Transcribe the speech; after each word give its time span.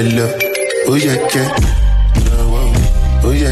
ẹ 0.00 0.02
lọ 0.16 0.26
ó 0.90 0.94
yẹ 1.06 1.14
kẹ́ 1.32 1.46
ó 3.24 3.30
yẹ 3.42 3.50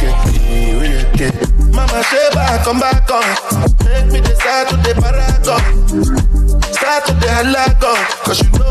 eh, 0.00 1.24
eh, 1.24 1.32
mama 1.76 2.00
ṣe 2.10 2.20
bákan 2.36 2.74
bákan 2.82 3.24
take 3.84 4.06
me 4.12 4.18
dey 4.26 4.36
Saturday 4.44 4.94
paragon 5.02 5.62
Saturday 6.80 7.30
alagon. 7.40 7.98
Cause 8.24 8.40
you 8.42 8.58
know. 8.58 8.61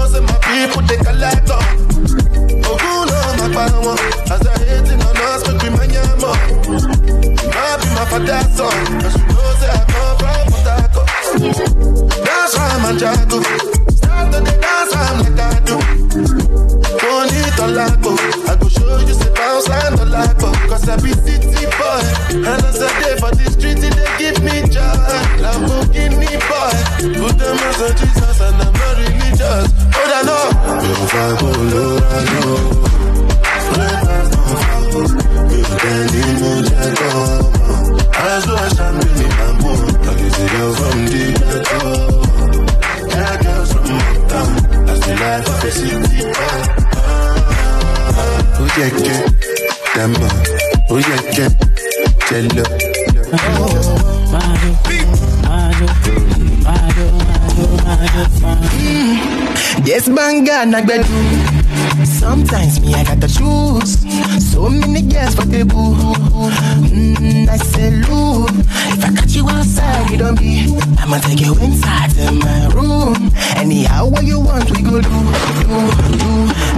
anagbedu. 60.61 61.31
Do, 75.62 76.18
do. 76.18 76.31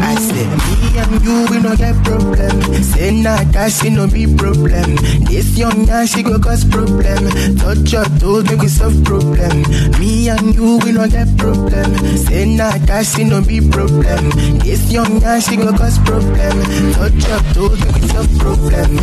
I 0.06 0.16
say, 0.16 0.46
me 0.48 1.00
and 1.00 1.24
you, 1.24 1.46
we 1.50 1.60
no 1.62 1.76
get 1.76 1.96
problem. 2.04 2.62
Say 2.84 3.12
nah, 3.22 3.44
that 3.56 3.72
she 3.72 3.90
no 3.90 4.08
be 4.08 4.26
problem. 4.36 4.96
This 5.26 5.58
young 5.58 5.86
man, 5.86 6.08
she 6.08 6.24
go 6.24 6.40
cause 6.40 6.66
problem. 6.66 7.30
Touch 7.58 7.92
your 7.94 8.06
toes, 8.20 8.44
make 8.50 8.60
we 8.60 8.68
solve 8.68 9.04
problem. 9.04 9.62
Me 10.00 10.30
and 10.30 10.54
you, 10.56 10.80
we 10.84 10.92
no 10.92 11.08
get 11.08 11.28
problem. 11.38 11.96
Say 12.18 12.46
nah, 12.56 12.72
that 12.90 13.06
she 13.06 13.24
no 13.24 13.42
be 13.42 13.62
problem. 13.70 14.30
This 14.60 14.92
young 14.92 15.20
man, 15.22 15.42
she 15.42 15.56
go 15.58 15.72
cause 15.74 15.98
problem. 16.00 16.56
Touch 16.94 17.28
your 17.28 17.40
toes, 17.54 17.80
make 17.86 17.96
we 17.96 18.08
solve 18.10 18.38
problem. 18.40 18.98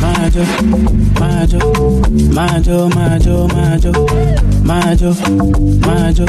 Majo, 0.00 0.44
Majo, 1.18 1.60
Majo, 2.32 2.88
Majo, 2.88 3.48
Majo, 3.48 3.92
Majo, 4.62 5.12
Majo, 5.80 6.26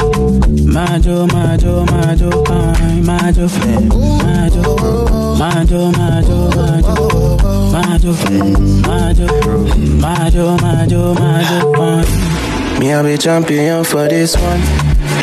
Majo, 0.66 1.26
Majo, 1.26 1.86
Majo, 1.86 2.30
ay, 2.48 2.67
majo 2.72 3.48
majo 3.48 4.68
majo 5.38 5.90
majo 5.92 5.92
majo 7.72 8.12
majo 8.82 9.26
majo 10.02 10.56
majo 10.60 11.14
majo 11.14 11.72
majo. 11.72 12.78
Me, 12.80 12.92
I'll 12.92 13.02
be 13.02 13.16
champion 13.18 13.84
for 13.84 14.06
this 14.08 14.36
one. 14.36 14.62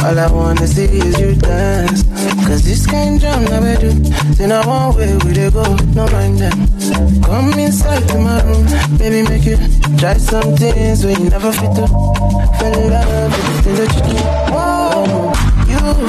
All 0.03 0.19
I 0.19 0.27
wanna 0.29 0.67
see 0.67 0.83
is 0.85 1.17
you 1.19 1.35
dance. 1.35 2.03
Cause 2.45 2.63
this 2.63 2.85
kind 2.85 3.19
drum 3.19 3.45
never 3.45 3.75
do. 3.79 3.91
Then 4.35 4.51
I 4.51 4.65
want 4.67 4.97
where 4.97 5.17
we 5.19 5.31
they 5.31 5.49
go, 5.49 5.63
no 5.95 6.05
mind 6.11 6.39
them. 6.39 7.21
Come 7.23 7.53
inside 7.57 8.05
to 8.09 8.17
my 8.19 8.41
room, 8.43 8.65
baby, 8.97 9.23
make 9.27 9.45
it 9.47 9.59
try 9.97 10.17
some 10.17 10.55
things 10.57 11.05
we 11.05 11.15
never 11.15 11.51
fit 11.51 11.73
to. 11.75 11.87
Fell 12.59 12.77
in 12.77 12.89
love 12.91 13.31
with 13.31 13.47
the 13.47 13.61
things 13.63 13.79
that 13.79 13.91
you 13.95 14.01
do. 14.13 14.17
Whoa 14.51 15.31
you, 15.75 16.07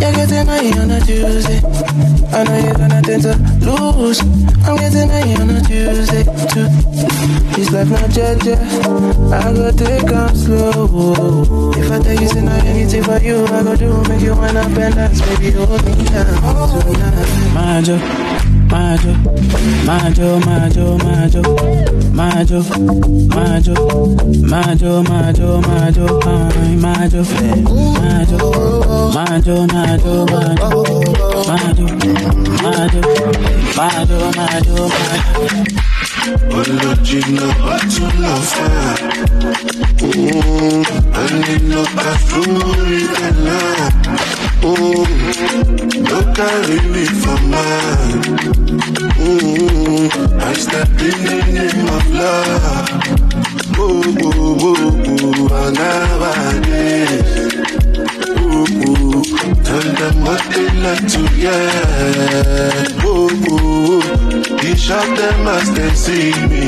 you're 0.00 0.12
getting 0.12 0.46
money 0.46 0.72
on 0.78 0.90
a 0.90 1.00
Tuesday. 1.00 1.60
I 2.32 2.44
know 2.44 2.56
you're 2.58 2.74
gonna 2.74 3.02
tend 3.02 3.22
to 3.22 3.34
lose. 3.66 4.20
I'm 4.64 4.76
getting 4.76 5.08
money 5.08 5.34
on 5.36 5.50
a 5.50 5.60
Tuesday 5.62 6.24
too. 6.52 6.68
This 7.56 7.70
life 7.72 7.90
not 7.90 8.10
judge 8.10 8.46
I 8.48 9.52
go 9.52 9.70
take 9.72 10.12
on 10.12 10.34
slow. 10.34 11.72
If 11.76 11.90
I 11.90 11.98
tell 12.02 12.20
you 12.20 12.28
say 12.28 12.42
not 12.42 12.64
anything 12.64 13.02
for 13.04 13.18
you, 13.20 13.44
I 13.46 13.62
go 13.62 13.76
do 13.76 14.02
make 14.08 14.22
you 14.22 14.32
up 14.32 14.54
and 14.54 14.94
dance, 14.94 15.20
baby, 15.22 15.50
hold 15.52 15.84
me 15.84 16.04
down 16.04 16.26
tonight. 16.26 17.54
Majo, 17.54 17.96
Majo, 18.70 19.12
Majo, 19.90 20.38
Majo, 20.46 20.86
Majo, 20.98 21.42
Majo, 22.14 22.62
Majo, 23.34 23.74
Majo, 24.46 25.02
Majo, 25.02 25.60
Majo, 25.66 26.06
ay, 26.30 26.76
Majo, 26.84 27.22
Majo, 27.98 28.38
Majo, 29.10 29.66
Majo, 29.66 30.14
Majo, 30.30 30.84
Majo, 31.48 31.86
Majo, 32.62 33.00
Majo, 33.00 33.00
Majo, 33.76 34.20
Majo. 34.38 34.78
Olójìnà 36.58 37.46
ọ̀túnlọ̀ 37.74 38.36
fẹ́. 38.50 38.70
Ẹni 41.24 41.54
ló 41.70 41.82
ká 41.96 42.10
fún 42.26 42.52
orí 42.70 43.00
Ooh, 44.62 45.06
no 46.02 46.18
carry 46.34 46.80
me 46.90 47.04
for 47.06 47.38
man. 47.48 48.20
Ooh, 49.18 50.10
I 50.38 50.52
step 50.52 50.88
in 50.88 51.18
the 51.24 51.38
name 51.48 51.88
of 51.96 52.04
love. 52.12 52.88
Ooh, 53.78 54.04
ooh, 54.20 54.60
ooh, 54.66 54.92
ooh, 55.08 55.48
I 55.50 55.56
never 55.72 56.34
did. 56.66 58.19
Oh, 58.36 58.66
oh, 58.86 59.22
tell 59.64 59.88
them 60.00 60.16
what 60.24 60.42
they 60.52 60.68
like 60.84 61.04
to 61.14 61.20
hear. 61.34 61.70
Oh, 63.02 63.28
oh, 63.50 64.00
he 64.62 64.70
shot 64.76 65.08
them 65.18 65.46
as 65.48 65.66
they 65.74 65.90
see 65.94 66.30
me. 66.50 66.64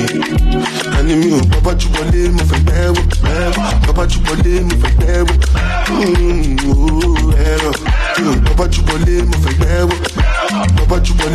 Àní 0.99 1.15
mi 1.21 1.29
ò 1.39 1.41
bàbá 1.51 1.73
jù 1.81 1.89
wọlé 1.95 2.21
mo 2.37 2.43
fẹ́ 2.51 2.61
bẹ́ẹ̀ 2.67 2.89
wò 2.97 3.03
bẹ́ẹ̀. 3.23 3.49
Bàbá 3.87 4.03
jù 4.11 4.19
wọlé 4.27 4.53
mo 4.69 4.75
fẹ́ 4.83 4.93
bẹ́ẹ̀ 5.01 5.21
wò. 5.27 5.35
Bàbá 8.47 8.65
jù 8.75 8.79
wọlé. 8.79 8.93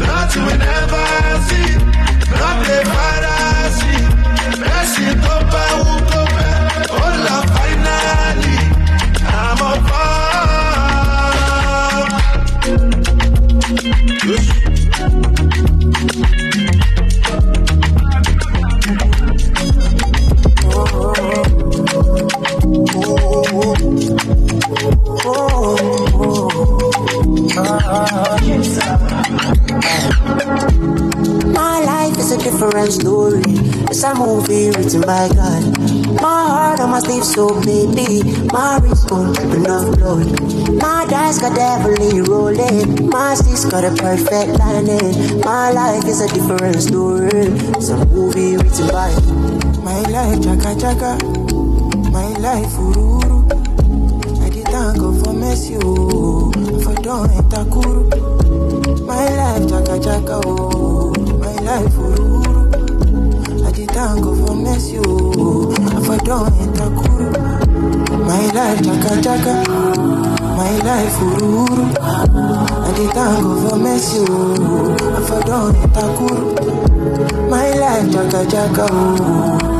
Not 0.07 0.35
will 0.35 0.57
never 0.57 1.05
see, 1.47 1.75
not 2.39 2.57
the 2.67 2.79
father 2.93 3.69
see. 3.77 4.03
Blessing 4.59 5.21
to 5.25 5.35
power, 5.51 5.99
to 6.09 6.93
all 6.93 7.17
love. 7.25 7.50
So 37.31 37.47
baby, 37.61 38.23
my 38.51 38.77
wrist 38.83 39.09
won't 39.09 39.39
enough 39.39 39.97
blood. 39.97 40.27
My 40.81 41.05
dice 41.09 41.39
got 41.39 41.57
heavily 41.57 42.21
rolling. 42.21 43.07
My 43.09 43.35
sticks 43.35 43.63
got 43.65 43.85
a 43.85 43.91
perfect 43.95 44.59
landing. 44.59 45.39
My 45.39 45.71
life 45.71 46.03
is 46.05 46.19
a 46.19 46.27
different 46.27 46.81
story. 46.81 47.47
It's 47.77 47.89
a 47.89 48.05
movie 48.07 48.57
written 48.57 48.87
by 48.89 49.11
my 49.81 50.01
life, 50.11 50.43
chaka 50.43 50.75
chaka. 50.79 51.11
My 52.11 52.27
life, 52.43 52.73
ururu. 52.75 53.47
I 54.43 54.49
did 54.49 54.65
thank 54.65 54.99
God 54.99 55.23
for 55.23 55.33
mercy, 55.33 55.77
oh. 55.81 56.51
For 56.83 56.95
don't 57.01 57.31
enter 57.31 57.63
kuru. 57.71 58.09
My 59.05 59.23
life, 59.39 59.69
chaka 59.69 59.99
chaka, 60.03 60.41
oh. 60.45 61.13
My 61.39 61.53
life, 61.63 61.93
ururu. 61.93 62.20
God 64.21 64.37
for 64.47 64.55
mercy, 64.55 64.97
oh. 65.05 65.71
For 66.05 66.17
don't 66.25 66.53
enter. 66.61 66.89
My 68.29 68.45
life, 68.57 68.81
chaka 68.83 69.21
chaka. 69.21 69.53
My 70.57 70.73
life, 70.87 71.17
ururu. 71.25 71.65
Did 72.95 73.11
thank 73.13 73.43
God 73.43 73.59
for 73.69 73.77
mercy, 73.77 74.19
oh. 74.29 74.95
For 75.27 75.41
don't 75.49 75.75
enter. 75.75 76.07
My 77.49 77.69
life, 77.83 78.07
chaka 78.13 78.41
chaka. 78.51 78.85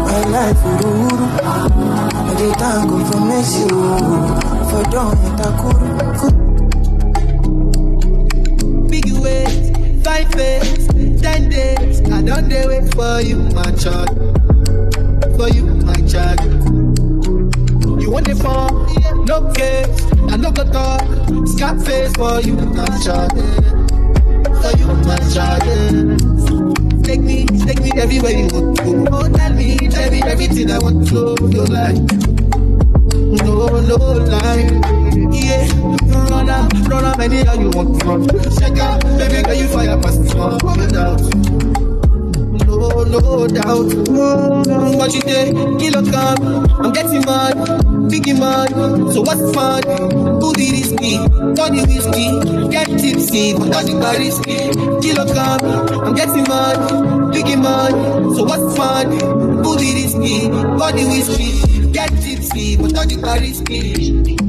My 0.07 0.21
life, 0.35 0.61
ururu. 0.63 1.27
Dey 2.41 2.51
thank 2.57 2.89
God 2.89 3.03
for 3.13 3.19
mercy, 3.19 3.63
oh, 3.71 4.39
for 4.71 4.83
don't 4.89 5.17
enter 5.27 5.51
Big 8.89 9.07
ways, 9.21 9.71
five 10.03 10.27
face, 10.33 10.87
ten 11.21 11.41
days. 11.49 11.90
I 12.21 12.23
don't 12.23 12.49
dey 12.49 12.65
wait 12.67 12.93
for 12.93 13.19
you, 13.21 13.37
my 13.57 13.71
child. 13.81 14.09
For 15.37 15.49
you, 15.49 15.65
my 15.83 15.95
child. 16.05 16.39
You 17.99 18.11
want 18.11 18.27
the 18.27 18.35
phone? 18.37 19.25
No 19.25 19.51
case, 19.53 20.05
I 20.31 20.37
no 20.37 20.51
go 20.51 20.63
talk. 20.71 21.01
Scarface 21.47 22.13
for 22.13 22.39
you, 22.41 22.53
my 22.53 22.85
child. 23.01 23.31
For 24.61 24.71
you, 24.77 24.87
my 25.09 25.17
child. 25.33 27.03
Take 27.03 27.21
me, 27.21 27.45
take 27.65 27.81
me 27.81 27.91
everywhere 27.97 28.31
you 28.31 28.47
want 28.53 28.77
to. 28.77 29.07
Oh, 29.11 29.27
tell 29.27 29.53
me, 29.53 29.77
tell 29.89 30.11
me 30.11 30.21
everything 30.21 30.69
I 30.71 30.77
want 30.77 31.07
to. 31.09 31.35
Your 31.49 31.65
life, 31.65 31.97
no, 33.41 33.81
no 33.81 33.97
lie. 34.29 34.69
Yeah, 35.33 35.67
run 36.29 36.49
out, 36.49 36.71
run 36.87 37.03
out, 37.05 37.19
anyhow 37.19 37.53
you 37.59 37.69
want 37.71 37.99
to 37.99 38.05
run. 38.05 38.27
Check 38.59 38.77
out, 38.77 39.01
baby, 39.17 39.41
can 39.43 39.57
you 39.57 39.67
fire 39.69 39.97
past 39.99 40.23
the 40.23 40.37
one? 40.37 40.77
No 40.77 40.87
doubt 40.87 41.80
no, 43.11 43.47
doubt. 43.47 43.91
What 44.95 45.13
you 45.13 45.21
say, 45.21 45.51
kilo 45.79 46.01
come, 46.09 46.65
I'm 46.79 46.91
getting 46.93 47.21
mad, 47.25 47.55
biggie 48.09 48.39
mad. 48.39 48.69
So 49.13 49.21
what's 49.21 49.53
fun? 49.53 49.81
Did 49.81 50.71
risky? 50.71 51.17
Body 51.55 51.81
whiskey, 51.81 52.69
get 52.69 52.87
tipsy, 52.87 53.53
but 53.53 53.67
not 53.67 53.85
the 53.85 53.95
risky. 54.19 54.71
Kilo 55.01 55.25
come, 55.33 55.61
I'm 56.05 56.15
getting 56.15 56.43
mad, 56.43 56.77
biggie 57.33 57.61
mad. 57.61 57.91
So 58.35 58.43
what's 58.43 58.77
fun? 58.77 59.09
Did 59.09 59.95
risky? 59.95 60.47
Body 60.49 61.05
whiskey, 61.05 61.91
get 61.91 62.09
tipsy, 62.21 62.77
but 62.77 62.91
not 62.91 63.07
the 63.09 63.17
risky. 63.41 64.41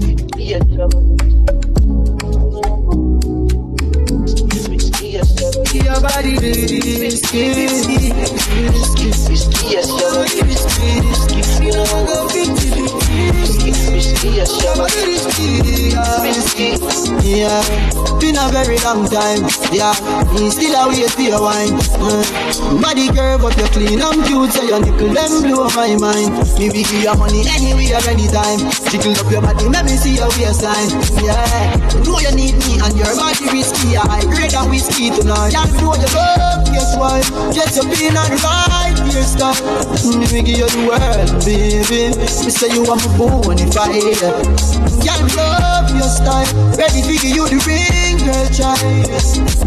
Your 5.72 6.00
body 6.00 6.36
risky, 6.38 7.42
your 14.72 14.84
body 14.84 15.02
risky, 15.06 15.60
risky. 16.24 16.68
Yeah, 17.22 17.62
been 18.20 18.36
a 18.36 18.48
very 18.52 18.78
long 18.80 19.08
time. 19.08 19.44
Yeah, 19.72 19.94
me 20.32 20.50
still 20.50 20.74
a 20.74 21.08
for 21.08 21.22
your 21.22 21.40
wine. 21.40 21.76
Mm. 22.00 22.80
Body 22.82 23.08
curve 23.08 23.42
but 23.42 23.56
you 23.56 23.68
clean 23.72 24.00
and 24.00 24.24
cute, 24.24 24.52
so 24.52 24.62
your 24.62 24.80
nipple 24.80 25.12
them 25.12 25.32
blow 25.42 25.68
my 25.76 25.96
mind. 25.96 26.32
Me 26.58 26.70
we 26.70 26.84
give 26.84 27.04
you 27.04 27.14
money 27.16 27.44
anywhere, 27.48 28.00
anytime. 28.08 28.60
Tickle 28.88 29.16
up 29.16 29.30
your 29.30 29.42
body, 29.42 29.68
let 29.68 29.84
me 29.84 29.96
see 29.96 30.16
your 30.16 30.28
waistline. 30.36 30.90
Yeah, 31.20 31.76
know 32.04 32.18
you 32.20 32.32
need 32.34 32.56
me 32.64 32.80
and 32.80 32.94
your 32.96 33.12
body 33.16 33.44
risky. 33.52 33.96
I 33.96 34.24
grade 34.24 34.54
and 34.54 34.70
whiskey 34.70 35.10
tonight. 35.10 35.52
Yeah, 35.52 35.68
know 35.80 35.94
you 35.94 36.08
love, 36.16 36.64
guess 36.72 36.96
why? 36.96 37.20
Get 37.52 37.74
your 37.76 37.86
pin 37.92 38.16
and 38.16 38.42
right 38.42 38.91
stop. 39.10 39.56
Me 40.04 40.42
give 40.42 40.58
you 40.58 40.68
the 40.68 40.86
world, 40.86 41.44
baby. 41.44 42.14
Me 42.16 42.50
say 42.50 42.68
you 42.72 42.82
want 42.84 43.02
my 43.06 43.18
bone 43.18 43.58
if 43.58 43.76
I 43.76 43.92
hate 43.92 44.22
Yeah, 45.04 45.18
love 45.34 45.90
your 45.90 46.08
style. 46.08 46.46
Ready 46.76 47.02
to 47.02 47.14
give 47.18 47.34
you 47.34 47.48
the 47.48 47.58
ring, 47.66 48.18
girl, 48.22 48.48
child. 48.54 49.08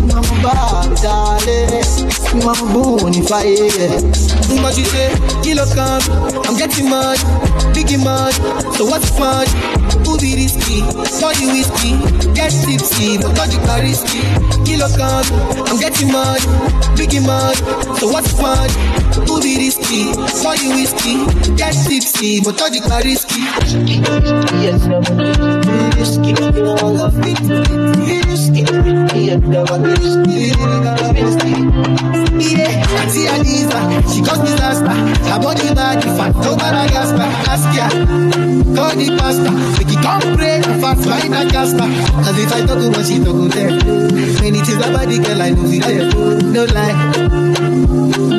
Mama 0.08 0.36
bad, 0.42 0.96
darling. 1.02 1.86
Mama 2.44 2.66
bonify. 2.74 3.46
But 4.62 4.78
you 4.78 4.86
say, 4.86 5.10
kilo 5.44 5.66
come, 5.74 6.02
I'm 6.46 6.58
getting 6.58 6.90
mad, 6.90 7.18
biggie 7.74 8.04
mad. 8.04 8.34
So 8.76 8.86
what's 8.86 9.10
fun? 9.10 9.48
Who 10.06 10.18
be 10.19 10.36
risky? 10.36 10.81
Body 11.19 11.46
whiskey, 11.50 11.98
get 12.34 12.52
tipsy, 12.52 13.18
but 13.18 13.33
not 13.35 13.50
the 13.50 13.80
risky. 13.81 14.21
Kilo 14.64 14.88
come, 14.95 15.26
I'm 15.68 15.80
getting 15.80 16.12
mad, 16.12 16.42
biggie 16.95 17.26
mad. 17.26 17.57
So 17.97 18.07
what's 18.07 18.31
fun? 18.31 18.69
Who 19.28 19.42
be 19.42 19.57
risky? 19.57 20.14
Body 20.44 20.69
whiskey, 20.69 21.26
get 21.56 21.74
tipsy, 21.74 22.42
but 22.42 22.57
not 22.57 22.71
the 22.71 23.02
risky. 23.04 23.42
Yes, 24.62 24.83
I'm 24.85 25.75
risky. 26.06 26.30
You 26.30 26.52
know 26.54 26.76
I 26.76 26.81
love 26.92 27.18
it. 27.18 27.40
Risky. 28.26 28.62
Yeah, 32.35 33.00
Auntie 33.00 33.26
Anisa, 33.31 33.80
she 34.14 34.19
got 34.21 34.40
disaster. 34.45 34.95
Her 35.30 35.40
body 35.40 35.74
bad, 35.74 36.04
if 36.06 36.19
I 36.19 36.31
don't 36.31 36.57
Madagascar, 36.57 37.30
ask 37.50 37.74
ya. 37.76 37.88
Call 38.76 38.95
the 38.95 39.07
pastor, 39.18 39.52
make 39.78 39.94
it 39.94 40.02
come 40.04 40.35
pray, 40.35 40.62
fast 40.81 41.04
find 41.07 41.33
a 41.33 41.45
casper. 41.50 41.88
Cause 42.24 42.38
if 42.38 42.52
I 42.52 42.66
talk 42.66 42.78
too 42.80 42.92
much, 42.92 43.07
she 43.07 43.18
talk 43.24 43.35
good 43.35 43.52
there. 43.52 43.71
Many 44.42 44.59
things 44.62 44.83
about 44.85 45.07
the 45.07 45.18
girl, 45.24 45.42
I 45.42 45.50
know 45.52 45.66
it, 45.66 45.85
I 45.85 45.94
no 46.52 46.66
lie. 46.66 46.95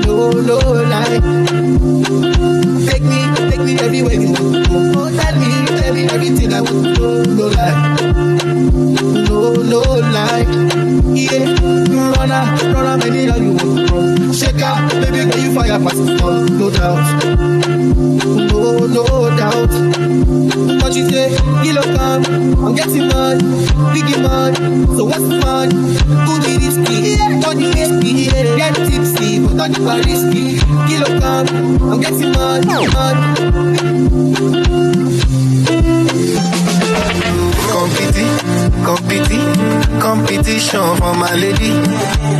No, 0.06 0.30
no 0.30 0.58
lie. 0.92 2.65
Take 2.96 3.04
me, 3.04 3.50
take 3.50 3.60
me 3.60 3.78
everywhere 3.78 4.14
you 4.14 4.34
go. 4.34 4.62
Oh, 4.70 5.10
tell 5.14 5.38
me, 5.38 5.66
tell 5.66 5.92
me 5.92 6.04
everything 6.08 6.54
I 6.54 6.62
want 6.62 6.98
no 6.98 7.48
lie. 7.48 8.55
No, 8.72 9.52
no 9.54 9.80
lie. 9.80 10.46
Yeah, 11.14 11.54
runner, 12.12 12.42
runner, 12.72 12.96
many 12.98 13.28
are 13.30 13.38
you 13.38 13.52
want 13.52 13.88
from. 13.88 14.32
Shake 14.32 14.60
up, 14.62 14.90
baby, 14.90 15.30
can 15.30 15.40
you 15.42 15.54
fire 15.54 15.78
past 15.78 15.96
the 15.96 16.12
No 16.50 16.70
doubt, 16.70 17.24
no, 18.50 18.86
no 18.86 19.04
doubt. 19.36 19.72
What 20.82 20.94
you 20.94 21.08
say, 21.08 21.36
kilo 21.62 21.82
come, 21.96 22.24
I'm 22.64 22.74
getting 22.74 23.08
mad, 23.08 23.40
biggie 23.94 24.20
mad. 24.20 24.56
So 24.96 25.04
what's 25.04 25.28
fun? 25.44 25.70
Who 25.70 26.40
did 26.40 26.62
risky? 26.62 27.16
Don't 27.40 27.60
you 27.60 27.70
risky? 27.72 28.26
Get 28.56 28.74
tipsy, 28.74 29.40
but 29.46 29.54
don't 29.56 29.78
you 29.78 30.02
risky? 30.02 30.58
Kilo 30.88 31.08
come, 31.20 31.48
I'm 31.92 32.00
getting 32.00 32.32
mad, 32.32 32.66
mad 32.66 33.96
competi, 38.84 39.38
competi, 40.00 40.00
competition 40.00 40.96
for 40.96 41.14
my 41.14 41.34
lady. 41.34 41.72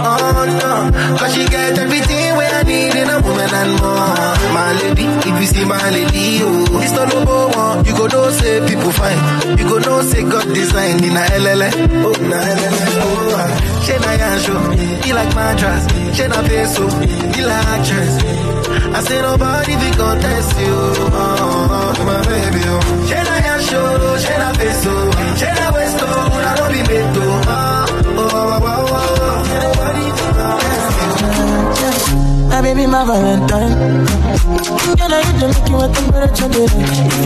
Oh 0.03 0.45
no, 0.61 1.17
cause 1.19 1.35
she 1.35 1.45
get 1.47 1.79
everything 1.79 2.37
where 2.37 2.53
I 2.53 2.63
need 2.63 2.95
in 2.95 3.09
a 3.09 3.19
woman 3.21 3.51
and 3.53 3.71
more. 3.81 4.37
My 4.55 4.73
lady, 4.81 5.05
if 5.05 5.41
you 5.41 5.47
see 5.47 5.65
my 5.65 5.91
lady, 5.91 6.41
oh, 6.43 6.81
it's 6.83 6.93
not 6.93 7.09
number 7.13 7.49
one. 7.57 7.85
You 7.85 7.93
go 7.97 8.07
know 8.07 8.31
say 8.31 8.61
people 8.69 8.93
fine. 8.93 9.59
You 9.59 9.65
go 9.69 9.79
know 9.79 10.03
say 10.03 10.23
God 10.23 10.47
design 10.55 11.03
in 11.05 11.17
a 11.17 11.25
LLA. 11.41 11.71
Oh, 12.05 12.13
na 12.31 12.39
LLA. 12.39 12.87
Oh, 13.07 13.35
ah. 13.39 13.83
she 13.85 13.93
na 13.99 14.11
yansho, 14.21 14.57
he 15.05 15.13
like 15.13 15.35
mattress. 15.35 15.85
She 16.17 16.27
na 16.29 16.41
peso, 16.43 16.85
he 17.35 17.43
like 17.45 17.67
actress. 17.75 18.15
I 18.97 19.01
say 19.03 19.21
nobody 19.21 19.75
be 19.77 19.91
contest 19.97 20.59
you, 20.59 20.67
oh, 20.73 21.11
oh, 21.13 21.95
oh, 21.99 22.05
my 22.05 22.21
baby, 22.29 22.63
oh. 22.65 22.81
She 23.09 23.15
na 23.15 23.37
yansho, 23.47 23.81
she 24.25 24.35
na 24.39 24.53
peso. 24.53 24.67
Westo, 24.67 25.56
una 26.89 27.03
no 27.15 27.66
baby, 32.67 32.87
my 32.87 33.05
Valentine. 33.07 33.75
Girl, 34.99 35.15
I 35.15 35.23
hit 35.27 35.37
the 35.39 35.47
make 35.55 35.69
you 35.71 35.79
a 35.79 35.87
temperature 35.95 36.51
day. 36.51 36.69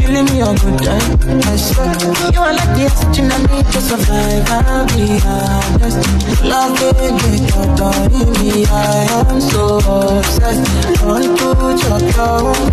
Feeling 0.01 0.27
me 0.29 0.37
a 0.45 0.53
good 0.61 0.79
time. 0.85 1.09
I 1.49 1.57
swear, 1.57 1.89
you 2.35 2.41
are 2.45 2.55
like 2.61 2.73
the 2.77 2.85
oxygen 2.91 3.27
I 3.33 3.39
need 3.49 3.67
to 3.73 3.81
survive. 3.89 4.45
I'll 4.53 4.85
be 4.93 5.07
honest. 5.25 6.01
Love 6.45 6.77
it, 6.89 6.97
make 7.25 7.49
your 7.53 7.69
body 7.81 8.23
me. 8.37 8.51
I 8.69 9.09
am 9.17 9.41
so 9.41 9.63
obsessed. 9.81 10.65
To 11.01 11.69
chop 11.81 12.05
your 12.17 12.37
own 12.51 12.69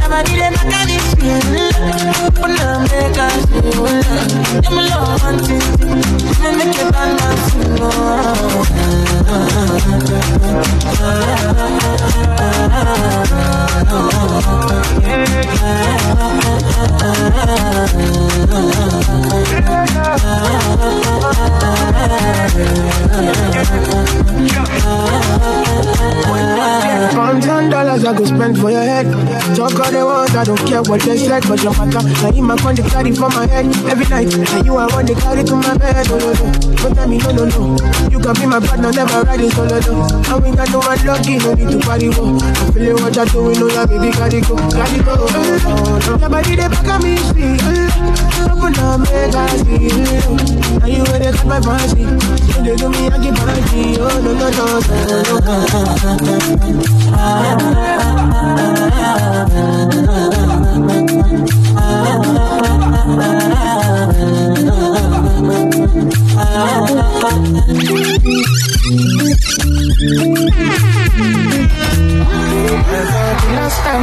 Never 0.00 0.20
did 0.26 0.42
it 0.46 0.58
I 0.58 0.82
did 0.90 1.06
feel. 1.14 1.46
When 2.42 2.54
I 2.58 2.82
make 2.90 3.20
us 3.26 3.42
feel. 3.52 3.86
I'm 4.66 4.76
alone, 4.82 5.18
hunting. 5.22 5.66
Make 6.58 6.74
you 6.78 6.88
dance, 6.90 7.54
Pounds 11.04 11.43
what 30.94 31.00
they 31.02 31.16
said, 31.16 31.42
but 31.48 31.62
your 31.62 31.72
matter. 31.72 31.98
I 32.26 32.30
need 32.30 32.42
my 32.42 32.54
want 32.62 32.76
to 32.76 32.82
carry 32.84 33.12
for 33.12 33.28
my 33.30 33.46
head 33.46 33.66
every 33.90 34.06
night. 34.06 34.32
And 34.32 34.66
you 34.66 34.76
I 34.76 34.86
want 34.94 35.08
to 35.08 35.14
carry 35.14 35.42
to 35.42 35.56
my 35.56 35.76
bed, 35.76 36.06
oh 36.08 36.18
no 36.18 36.32
no. 36.32 36.76
But 36.82 36.94
tell 36.94 37.08
me 37.08 37.18
no 37.18 37.30
no 37.32 37.44
no. 37.44 37.76
You 38.10 38.18
can 38.20 38.34
be 38.34 38.46
my 38.46 38.60
partner, 38.60 38.92
never 38.92 39.22
riding 39.22 39.50
oh, 39.50 39.66
solo 39.66 39.78
no. 39.80 40.06
I 40.30 40.46
ain't 40.46 40.56
got 40.56 40.70
no 40.70 40.78
one 40.78 41.06
lucky 41.06 41.33
no 41.38 41.54
need 41.54 41.70
to 41.70 41.78
party 41.80 42.08
go. 42.10 42.24
I'm 42.38 42.72
feeling 42.72 43.02
what 43.02 43.14
you're 43.16 43.26
doing, 43.26 43.58
no 43.60 43.66
yeah, 43.68 43.86
baby, 43.86 44.10
carry 44.12 44.40
go, 44.40 44.56
carry 44.70 44.98
go. 45.02 45.14
Oh, 45.18 45.28
oh, 45.28 45.58
oh. 45.66 46.18
Your 46.20 46.28
body 46.30 46.56
they 46.56 46.68
back 46.68 46.88
at 46.88 47.02
me, 47.02 47.16
see. 47.32 47.56
Open 48.44 48.74
up, 48.78 49.00
make 49.00 49.34
I 49.34 49.56
see. 49.62 49.88
Now 50.78 50.86
you 50.86 51.02
where 51.04 51.18
they 51.18 51.32
cut 51.32 51.46
my 51.46 51.60
fancy. 51.60 52.02
You 52.02 52.62
they 52.62 52.76
do 52.76 52.88
me, 52.90 53.08
I 53.08 53.18
give 53.18 53.34
party. 53.36 53.96
Oh 53.98 54.20
no 54.22 54.32
no 54.34 54.48
no 54.50 54.66
no. 62.60 62.73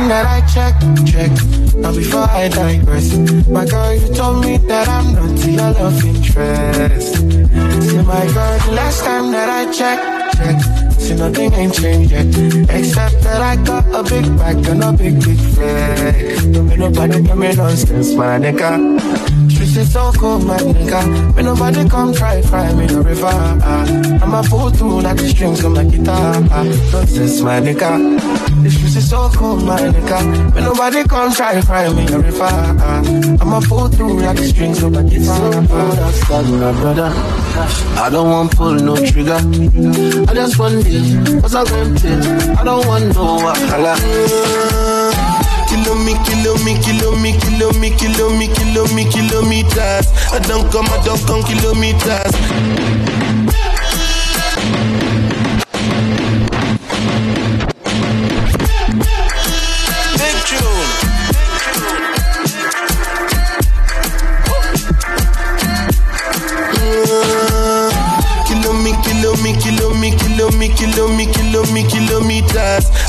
That 0.07 0.25
I 0.25 0.41
checked, 0.45 0.83
checked, 1.07 1.75
now 1.77 1.93
before 1.95 2.27
I 2.29 2.49
digress, 2.49 3.15
my 3.47 3.65
girl, 3.65 3.95
you 3.95 4.13
told 4.13 4.43
me 4.43 4.57
that 4.57 4.89
I'm 4.89 5.13
not 5.13 5.45
your 5.45 5.71
love 5.71 6.03
interest. 6.03 7.15
See, 7.15 8.01
my 8.03 8.25
girl, 8.33 8.59
the 8.59 8.71
last 8.73 9.05
time 9.05 9.31
that 9.31 9.47
I 9.47 9.71
checked, 9.71 10.35
checked, 10.35 10.80
see, 11.01 11.15
nothing 11.15 11.53
ain't 11.53 11.73
changed 11.73 12.11
yet, 12.11 12.27
except 12.69 13.21
that 13.23 13.41
I 13.41 13.55
got 13.63 13.85
a 13.93 14.03
big 14.03 14.37
back 14.37 14.55
and 14.67 14.83
a 14.83 14.91
big, 14.93 15.19
big. 15.23 16.53
Don't 16.53 16.67
make 16.67 16.79
nobody 16.79 17.21
me 17.21 17.53
nonsense, 17.53 18.13
my 18.13 18.37
nigga. 18.37 19.30
Is 19.61 19.93
so 19.93 20.11
cold, 20.13 20.43
my 20.45 20.57
nigga. 20.57 21.33
When 21.35 21.45
nobody 21.45 21.87
come 21.87 22.13
try 22.13 22.41
fry 22.41 22.73
me 22.73 22.87
the 22.87 22.99
river. 23.01 23.25
ah. 23.25 23.85
I'ma 24.21 24.41
pull 24.43 24.69
through 24.71 25.01
like 25.01 25.15
the 25.17 25.29
strings 25.29 25.63
on 25.63 25.73
my 25.73 25.83
guitar. 25.85 26.41
Nonsense, 26.41 27.41
my 27.41 27.61
nigga. 27.61 28.19
Streets 28.69 28.95
is 28.97 29.09
so 29.09 29.29
cold, 29.29 29.63
my 29.63 29.79
nigga. 29.79 30.53
When 30.55 30.63
nobody 30.65 31.03
come 31.05 31.31
try 31.33 31.61
fry 31.61 31.87
me 31.93 32.05
the 32.05 32.19
river. 32.19 32.43
ah. 32.43 33.03
I'ma 33.39 33.61
pull 33.61 33.87
through 33.87 34.19
like 34.19 34.37
the 34.37 34.47
strings 34.47 34.83
on 34.83 34.91
my 34.91 35.03
guitar. 35.03 35.51
God, 36.27 36.49
my 36.49 36.71
brother. 36.81 37.11
I 38.01 38.09
don't 38.11 38.29
want 38.29 38.51
pull 38.57 38.73
no 38.73 38.95
trigger. 38.97 39.39
I 40.27 40.33
just 40.33 40.59
want 40.59 40.83
this, 40.83 41.41
cause 41.41 41.55
I'm 41.55 41.67
empty. 41.67 42.09
I 42.59 42.63
don't 42.65 42.85
want 42.87 43.05
no 43.15 43.37
wahala. 43.45 43.95
Kilo 45.81 45.95
me, 45.95 46.13
kilo 46.23 46.53
me, 46.63 46.77
kilo 46.79 47.15
me, 47.15 47.39
kilo 47.39 47.71
me, 47.73 47.89
kilo 47.89 48.29
me, 48.29 48.47
kilo 48.47 48.85
me, 48.93 49.03
kilometers. 49.05 50.07
I 50.31 50.37
don't 50.47 50.71
come, 50.71 50.85
I 50.85 51.03
don't 51.03 51.25
come 51.25 51.41
kilometers. 51.41 53.10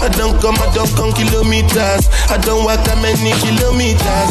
I 0.00 0.08
don't 0.08 0.40
come, 0.40 0.56
I 0.58 0.68
don't 0.74 0.90
come 0.96 1.12
kilometers. 1.12 2.08
I 2.30 2.38
don't 2.40 2.64
walk 2.64 2.84
that 2.86 2.98
many 2.98 3.32
kilometers. 3.42 4.30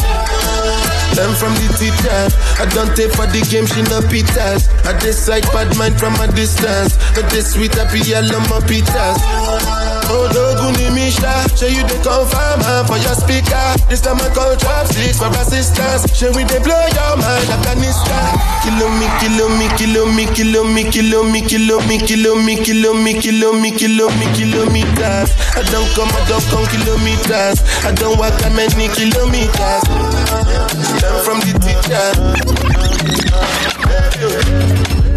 Learn 1.15 1.36
from 1.36 1.53
the 1.60 1.67
teacher. 1.75 2.22
I 2.60 2.65
don't 2.72 2.96
take 2.96 3.12
for 3.12 3.27
the 3.27 3.41
game, 3.51 3.67
she 3.67 3.81
no 3.84 4.00
pitas. 4.08 4.72
I 4.86 4.98
decide 5.00 5.43
bad 5.51 5.75
mind 5.77 6.00
from 6.00 6.15
a 6.15 6.27
distance. 6.31 6.96
But 7.13 7.29
this 7.29 7.53
sweet 7.53 7.74
happy 7.75 8.00
yellow 8.00 8.39
my 8.48 8.60
pitas. 8.63 9.20
Oh, 10.12 10.27
Doguni 10.27 10.91
Misha, 10.91 11.32
show 11.56 11.72
you 11.72 11.88
the 11.88 11.96
confirm 12.03 12.60
her 12.60 12.84
for 12.84 13.00
your 13.00 13.15
speaker. 13.15 13.63
This 13.88 14.03
time 14.03 14.20
I 14.20 14.27
call 14.36 14.51
chopsticks 14.60 15.24
for 15.24 15.32
assistance. 15.39 16.03
Show 16.12 16.36
we 16.36 16.44
they 16.44 16.60
blow 16.60 16.75
your 16.75 17.15
mind 17.15 17.48
a 17.48 17.72
niska. 17.80 18.20
Kilo 18.60 18.91
me, 19.00 19.08
kilo 19.24 19.48
me, 19.56 19.72
kilo 19.80 20.03
me, 20.12 20.27
kilo 20.36 20.68
me, 20.68 20.84
kilo 20.84 21.24
me, 21.24 21.39
kilo 21.48 21.80
me, 21.80 21.96
kilo 22.03 22.36
me, 22.36 22.60
kilo 22.60 22.91
me, 22.91 23.15
kilo 23.24 23.56
me, 23.56 23.72
kilo 23.72 24.12
me, 24.20 24.27
kilometers. 24.36 25.32
I 25.56 25.63
don't 25.72 25.88
come, 25.96 26.12
I 26.12 26.20
don't 26.27 26.44
come 26.51 26.68
kilometers. 26.68 27.63
I 27.88 27.96
don't 27.96 28.20
walk 28.20 28.36
that 28.44 28.51
many 28.51 28.91
kilometers. 28.91 29.84
Learn 31.00 31.24
from 31.24 31.39
the 31.39 31.56
teacher. 31.56 32.12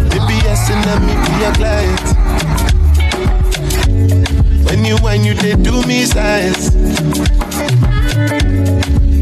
Baby, 0.07 0.39
and 0.47 0.81
let 0.87 1.03
me 1.03 1.13
be 1.19 1.35
client. 1.59 2.64
When 4.85 4.97
you 4.97 5.03
whine, 5.03 5.23
you 5.25 5.33
do 5.33 5.81
me 5.87 6.05
size. 6.05 6.75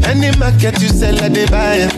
Any 0.04 0.36
market 0.36 0.78
you 0.82 0.88
sell, 0.88 1.18
I 1.24 1.30
they 1.30 1.46
buy 1.46 1.76
it. 1.86 1.94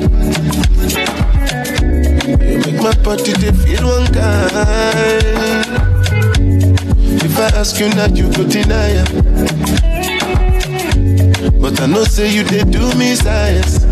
You 2.40 2.58
make 2.58 2.80
my 2.80 2.94
body 3.02 3.32
they 3.32 3.50
feel 3.50 3.88
one 3.88 4.06
kind. 4.14 5.66
If 7.24 7.36
I 7.36 7.46
ask 7.58 7.80
you 7.80 7.88
now, 7.88 8.06
you 8.06 8.30
go 8.34 8.46
deny 8.46 9.02
it. 9.02 9.10
But 11.60 11.80
I 11.80 11.86
know 11.86 12.04
say 12.04 12.32
you 12.32 12.44
they 12.44 12.62
do 12.62 12.94
me 12.94 13.16
size. 13.16 13.84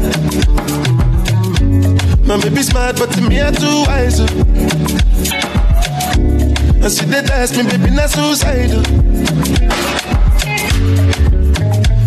My 2.24 2.40
baby 2.40 2.62
smart, 2.62 2.96
but 2.96 3.10
to 3.10 3.22
me 3.22 3.42
I 3.42 3.50
too 3.50 3.82
wise. 3.88 4.20
And 6.84 6.92
she 6.92 7.06
did 7.06 7.28
ask 7.30 7.56
me, 7.56 7.64
baby, 7.64 7.90
not 7.90 8.10
suicidal. 8.10 9.03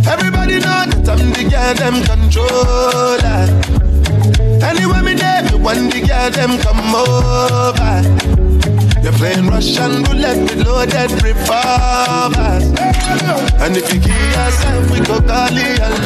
Everybody 0.08 0.60
know 0.60 0.86
that 0.86 1.08
I'm 1.10 1.32
the 1.34 1.44
girl 1.52 1.74
them 1.76 1.98
controller. 2.06 3.44
Anywhere 4.64 5.04
me 5.04 5.14
there, 5.14 5.44
me 5.44 5.56
want 5.58 5.92
the 5.92 6.02
girl 6.08 6.30
them 6.32 6.58
come 6.60 6.96
over. 6.96 8.02
You're 9.02 9.14
playing 9.14 9.48
Russian 9.48 10.04
roulette 10.04 10.42
with 10.42 10.66
loaded 10.68 11.12
revolvers. 11.24 12.66
And 13.62 13.76
if 13.78 13.94
you 13.94 14.00
give 14.00 14.32
yourself, 14.36 14.92
we 14.92 15.00
go 15.00 15.20
call 15.22 15.50
it 15.52 15.80
a 15.80 15.98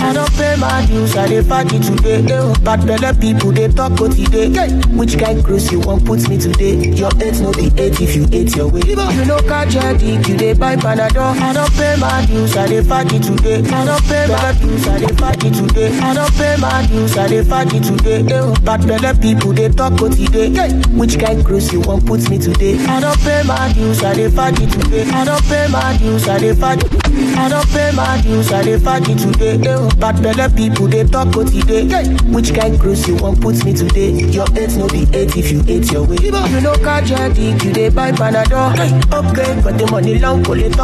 I 0.00 0.12
don't 0.14 0.32
pay 0.34 0.56
my 0.56 0.86
dues, 0.86 1.16
I 1.16 1.28
dey 1.28 1.42
party 1.42 1.78
today. 1.80 2.24
Eh, 2.24 2.54
Bad 2.64 2.86
belly 2.86 3.12
people, 3.20 3.52
they 3.52 3.68
talk 3.68 3.96
go 3.98 4.08
today. 4.08 4.48
Hey, 4.50 4.70
which 4.96 5.18
kind 5.18 5.44
cruise 5.44 5.70
you 5.70 5.80
want 5.80 6.04
put 6.06 6.28
me 6.28 6.38
today? 6.38 6.76
Your 6.94 7.10
eight 7.20 7.40
no 7.40 7.52
be 7.52 7.66
eight 7.76 8.00
if 8.00 8.16
you 8.16 8.26
ate 8.32 8.56
your 8.56 8.68
way. 8.68 8.80
You 8.86 9.24
know 9.24 9.38
catch 9.46 9.74
your 9.74 9.92
dick, 9.98 10.26
you 10.28 10.36
dey 10.36 10.54
buy 10.54 10.76
Panadol. 10.76 11.36
I 11.40 11.52
don't 11.52 11.72
pay 11.74 11.96
my 12.00 12.24
dues, 12.26 12.56
I 12.56 12.66
dey 12.68 12.82
party 12.86 13.18
today. 13.18 13.60
I 13.68 13.84
don't 13.84 14.04
pay 14.04 14.26
my 14.28 14.52
dues, 14.60 14.86
I 14.88 14.98
dey 15.00 15.14
party 15.14 15.50
today. 15.50 15.98
I 15.98 16.14
don't 16.14 16.34
pay 16.34 16.56
my 16.58 16.86
dues, 16.86 17.16
I 17.18 17.28
dey 17.28 17.44
party 17.44 17.80
today. 17.80 18.20
Eh, 18.32 18.54
Bad 18.64 18.86
belly 18.86 19.18
people, 19.20 19.52
they 19.52 19.68
talk 19.68 19.98
go 19.98 20.08
today. 20.08 20.50
Hey, 20.50 20.72
which 20.96 21.18
kind 21.18 21.44
cruise 21.44 21.72
you 21.72 21.80
want 21.80 22.06
put 22.06 22.28
me 22.30 22.38
today? 22.38 22.78
I 22.86 23.00
don't 23.00 23.18
pay 23.20 23.42
my 23.46 23.72
dues, 23.74 24.02
I 24.02 24.14
dey 24.14 24.30
party 24.30 24.66
today. 24.66 25.04
I 25.10 25.24
don't 25.24 25.44
pay 25.44 25.66
my 25.70 25.96
dues, 25.98 26.26
I 26.28 26.38
dey 26.38 26.54
party. 26.54 26.86
I 27.36 27.48
don't 27.48 27.68
pay 27.68 27.90
my 27.94 28.20
dues, 28.22 28.50
I 28.52 28.62
dey 28.64 28.78
party 28.80 29.14
today. 29.14 29.58
Eh, 29.68 29.87
Bad 29.98 30.22
belly 30.22 30.48
people, 30.54 30.86
they 30.86 31.04
talk 31.04 31.32
go 31.34 31.44
today. 31.44 31.86
Which 32.32 32.54
kind 32.54 32.78
cruise 32.80 33.06
you 33.08 33.16
want 33.16 33.40
put 33.40 33.64
me 33.64 33.72
today? 33.74 34.10
Your 34.30 34.46
eight 34.56 34.76
no 34.76 34.86
be 34.88 35.06
eight 35.12 35.36
if 35.36 35.50
you 35.50 35.62
ate 35.66 35.90
your 35.90 36.04
way. 36.06 36.16
You 36.22 36.60
know 36.60 36.74
catch 36.76 37.10
your 37.10 37.28
dick, 37.32 37.62
you 37.64 37.72
dey 37.72 37.88
buy 37.88 38.12
Panadol. 38.12 38.74
Okay, 39.12 39.60
but 39.62 39.78
the 39.78 39.86
money 39.90 40.18
long 40.18 40.44
collector. 40.44 40.76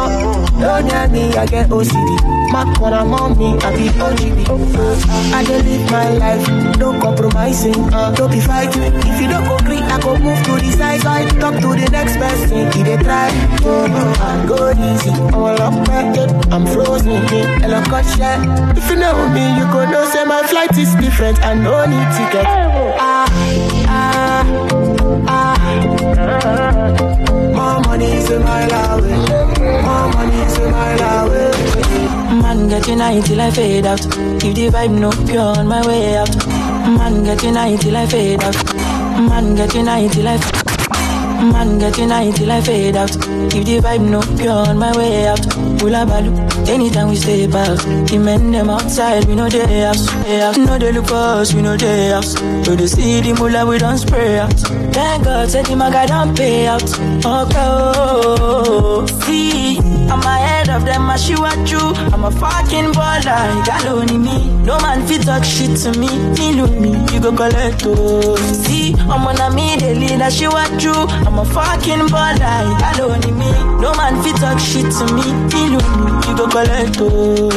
Don't 0.59 0.85
near 0.85 1.07
me, 1.09 1.33
I 1.35 1.45
get 1.45 1.69
OCD. 1.69 2.51
Mac 2.51 2.79
when 2.79 2.93
I'm 2.93 3.13
on 3.13 3.37
me, 3.37 3.57
I 3.59 3.75
be 3.75 3.87
OGB. 3.89 5.33
I 5.33 5.43
dey 5.43 5.61
live 5.61 5.91
my 5.91 6.09
life, 6.17 6.77
no 6.77 6.99
compromising, 6.99 7.75
uh, 7.93 8.11
don't 8.13 8.31
be 8.31 8.39
fighting. 8.41 8.93
If 8.95 9.21
you 9.21 9.27
don't 9.29 9.61
agree, 9.61 9.77
I 9.79 9.99
go 10.01 10.17
move 10.17 10.43
to 10.45 10.51
the 10.59 10.71
side, 10.71 11.01
side. 11.01 11.39
Talk 11.39 11.55
to 11.61 11.67
the 11.75 11.87
next 11.91 12.17
person, 12.17 12.71
he 12.73 12.83
dey 12.83 12.97
try. 13.01 13.29
Oh, 13.63 13.87
no, 13.87 14.13
I 14.19 14.45
go 14.45 14.71
easy, 14.71 15.09
all 15.33 15.55
up 15.61 15.85
packet, 15.87 16.29
I'm 16.53 16.65
frozen, 16.67 16.94
and 17.07 17.73
I 17.73 17.83
cut 17.83 18.05
shit. 18.05 18.77
If 18.77 18.89
you 18.89 18.95
know 18.97 19.29
me, 19.29 19.57
you 19.57 19.65
go 19.65 19.89
know 19.89 20.05
say 20.09 20.25
my 20.25 20.43
flight 20.43 20.77
is 20.77 20.93
different, 20.95 21.39
I 21.45 21.53
no 21.53 21.85
need 21.85 22.07
ticket. 22.17 22.45
Ah, 22.97 23.25
ah, 23.87 24.43
ah. 25.27 25.55
More 27.55 27.79
money 27.81 28.05
is 28.05 28.29
a 28.31 28.39
mile 28.39 28.99
away, 28.99 29.17
more 29.81 30.07
money 30.13 30.37
is 30.41 30.57
a 30.57 30.69
mile 30.69 31.27
away. 31.27 31.51
Man 32.41 32.67
getting 32.69 32.99
high 32.99 33.21
till 33.21 33.41
I 33.41 33.51
fade 33.51 33.85
out. 33.85 34.05
If 34.05 34.55
the 34.55 34.69
vibe 34.69 34.99
no 34.99 35.11
pure 35.25 35.41
on 35.41 35.67
my 35.67 35.85
way 35.85 36.17
out. 36.17 36.35
Man 36.85 37.23
getting 37.23 37.55
high 37.55 37.75
till 37.77 37.95
I 37.95 38.05
fade 38.07 38.43
out. 38.43 38.75
Man 39.17 39.55
getting 39.55 39.85
high 39.85 40.07
till 40.07 40.27
I. 40.27 40.64
Man 41.41 41.79
getting 41.79 42.09
high 42.09 42.31
till 42.31 42.51
I 42.51 42.61
fade 42.61 42.95
out. 42.95 43.15
If 43.15 43.65
the 43.65 43.79
vibe 43.79 44.09
no 44.09 44.21
pure 44.37 44.51
on 44.51 44.77
my 44.77 44.95
way 44.95 45.27
out. 45.27 45.41
Pull 45.79 45.95
a 45.95 46.05
balu. 46.05 46.31
Anytime 46.67 47.09
we 47.09 47.15
stay 47.15 47.45
out. 47.45 47.79
The 48.07 48.17
men 48.17 48.51
them 48.51 48.69
outside, 48.69 49.25
we 49.25 49.35
know 49.35 49.49
they 49.49 49.81
house. 49.81 50.05
They. 50.23 50.65
No 50.65 50.77
they 50.77 50.91
look 50.91 51.07
for 51.07 51.15
us, 51.15 51.53
we 51.53 51.61
know 51.61 51.77
they 51.77 52.09
house. 52.09 52.33
So 52.65 52.75
they 52.75 52.87
see 52.87 53.21
the 53.21 53.33
mullah, 53.33 53.65
we 53.65 53.77
don't 53.77 53.97
spray 53.97 54.39
out. 54.39 54.53
Thank 54.93 55.25
God, 55.25 55.49
said 55.49 55.65
the 55.65 55.75
maga 55.75 56.07
don't 56.07 56.35
pay 56.35 56.67
out. 56.67 56.83
Okay, 56.83 57.23
oh, 57.25 57.51
oh, 57.57 59.01
oh. 59.01 59.05
see, 59.25 59.79
I'm 60.11 60.21
ahead 60.21 60.69
of 60.69 60.85
them, 60.85 61.09
I 61.09 61.17
shoot 61.17 61.39
at 61.43 61.69
you. 61.69 61.79
I'm 62.13 62.23
a 62.23 62.31
fucking 62.31 62.91
baller, 62.93 63.65
got 63.65 63.85
only 63.87 64.17
me. 64.17 64.49
No 64.63 64.79
man 64.79 65.05
fit 65.07 65.23
talk 65.23 65.43
shit 65.43 65.77
to 65.81 65.97
me. 65.99 66.09
Me 66.37 66.55
know 66.55 66.67
me, 66.67 66.91
you 67.13 67.19
go 67.19 67.35
collect 67.35 67.83
oh. 67.85 68.35
See, 68.37 68.93
I'm 68.97 69.25
on 69.27 69.39
a 69.39 69.53
me, 69.55 69.75
they 69.77 69.95
lead 69.95 70.21
a 70.21 70.31
shoot 70.31 70.53
at 70.53 70.81
you. 70.81 70.93
I'm 70.93 71.39
a 71.39 71.45
fucking 71.45 72.07
baller, 72.13 72.79
got 72.79 72.99
only 72.99 73.31
me. 73.31 73.51
No 73.81 73.93
man 73.95 74.21
fit 74.23 74.35
talk 74.37 74.59
shit 74.59 74.89
to 74.91 75.05
me. 75.13 75.25
Me 75.53 75.69
know 75.73 75.83
me, 76.03 76.11
you 76.27 76.37
go 76.37 76.47
collect 76.47 76.97
oh. 76.99 77.49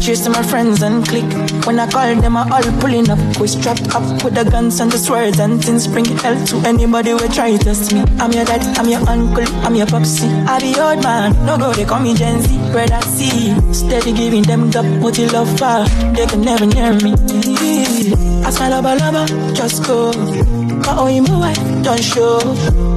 Chase 0.00 0.24
to 0.24 0.30
my 0.30 0.42
friends 0.42 0.82
and 0.82 1.06
click. 1.06 1.24
When 1.66 1.78
I 1.78 1.90
call 1.90 2.14
them, 2.20 2.36
I 2.36 2.48
all 2.48 2.80
pulling 2.80 3.10
up. 3.10 3.18
We 3.38 3.48
strapped 3.48 3.94
up 3.94 4.24
with 4.24 4.34
the 4.34 4.44
guns 4.44 4.80
and 4.80 4.90
the 4.90 4.98
swords 4.98 5.38
and 5.38 5.62
things. 5.62 5.86
Bring 5.86 6.04
hell 6.04 6.36
to 6.46 6.56
anybody 6.66 7.10
who 7.10 7.28
try 7.28 7.56
to 7.56 7.58
test 7.58 7.92
me. 7.92 8.00
I'm 8.18 8.32
your 8.32 8.44
dad, 8.44 8.62
I'm 8.78 8.88
your 8.88 9.00
uncle, 9.08 9.44
I'm 9.64 9.74
your 9.74 9.86
popsy. 9.86 10.26
I 10.26 10.58
be 10.60 10.78
old 10.80 11.02
man, 11.02 11.34
no 11.44 11.58
go, 11.58 11.72
they 11.78 11.84
call 11.84 12.00
me 12.00 12.12
Gen 12.12 12.42
Z. 12.42 12.58
Brother 12.72 13.00
C, 13.02 13.54
steady 13.72 14.12
giving 14.12 14.42
them 14.42 14.68
the 14.70 14.82
you 15.16 15.28
love. 15.28 15.48
They 16.16 16.26
can 16.26 16.40
never 16.42 16.66
near 16.66 16.92
me. 16.94 17.14
I 18.44 18.50
smile 18.50 18.82
lover, 18.82 18.96
lover, 18.96 19.54
just 19.54 19.84
go. 19.86 20.10
Own 20.98 21.22
my 21.24 21.38
wife, 21.38 21.84
don't 21.84 22.02
show. 22.02 22.40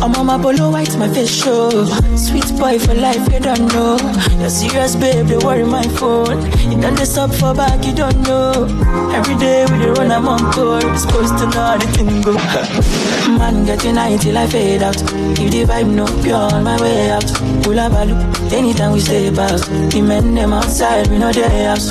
I'm 0.02 0.16
on 0.16 0.26
my 0.26 0.38
polo 0.42 0.72
white, 0.72 0.98
my 0.98 1.08
face 1.14 1.30
show. 1.30 1.70
Sweet 2.16 2.50
boy 2.58 2.80
for 2.80 2.96
life, 2.96 3.32
you 3.32 3.40
don't 3.40 3.68
know. 3.74 3.98
You're 4.40 4.50
serious, 4.50 4.96
babe, 4.96 5.28
they 5.28 5.38
worry 5.38 5.64
my 5.66 5.84
phone. 6.00 6.42
You 6.72 6.82
done 6.82 6.96
this 6.96 7.16
up 7.18 7.32
for 7.32 7.54
back, 7.54 7.86
you 7.86 7.94
don't 7.94 8.20
know. 8.24 8.66
Every 9.14 9.36
day 9.36 9.66
we 9.70 9.78
dey 9.78 9.92
run, 9.92 10.12
I'm 10.12 10.28
on 10.28 10.52
call. 10.52 10.82
Supposed 10.98 11.38
to 11.40 11.46
know 11.54 11.78
the 11.78 11.88
thing 11.94 12.22
go. 12.24 12.34
Man, 13.38 13.66
getting 13.66 13.96
high 13.96 14.18
till 14.18 14.38
I 14.38 14.48
fade 14.48 14.82
out. 14.82 15.00
If 15.00 15.52
the 15.52 15.66
vibe 15.66 15.94
no 15.94 16.06
pure 16.24 16.36
on 16.36 16.64
my 16.64 16.82
way 16.82 17.12
out. 17.12 17.28
Pull 17.64 17.78
up 17.80 17.92
a 17.94 18.06
look, 18.06 18.52
anytime 18.72 18.94
we 18.94 19.00
stay 19.02 19.28
out. 19.28 19.62
The 19.92 20.02
men 20.02 20.34
them 20.34 20.54
outside, 20.54 21.08
we 21.08 21.18
know 21.18 21.32
they 21.32 21.66
house. 21.66 21.90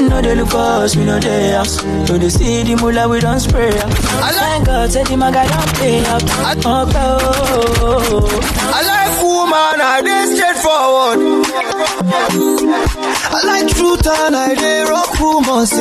know 0.00 0.22
they 0.22 0.34
look 0.34 0.48
for 0.48 0.56
us, 0.56 0.96
we 0.96 1.04
know 1.04 1.20
they 1.20 1.50
house. 1.50 1.76
So 2.06 2.16
they 2.16 2.30
see 2.30 2.62
the 2.62 2.74
mullah, 2.76 3.06
we 3.08 3.20
don't 3.20 3.38
spray 3.38 3.68
out. 3.78 3.92
Thank 3.92 4.66
God, 4.66 4.90
said 4.90 5.06
the 5.08 5.16
maga 5.16 5.46
don't 5.46 5.74
pay 5.76 6.04
out. 6.06 6.22
Okay, 6.22 6.62
oh. 6.64 6.88
oh, 6.88 6.88
oh, 7.80 8.24
oh. 8.24 8.40
I 8.72 8.82
like 8.88 9.22
woman, 9.22 9.80
I 9.82 10.00
straightforward. 10.32 11.18
I 13.34 13.40
like 13.46 13.68
truth 13.74 14.06
and 14.06 14.36
I 14.36 14.54
dey 14.54 14.82
rock 14.84 15.18
rumors. 15.20 15.72
I 15.72 15.76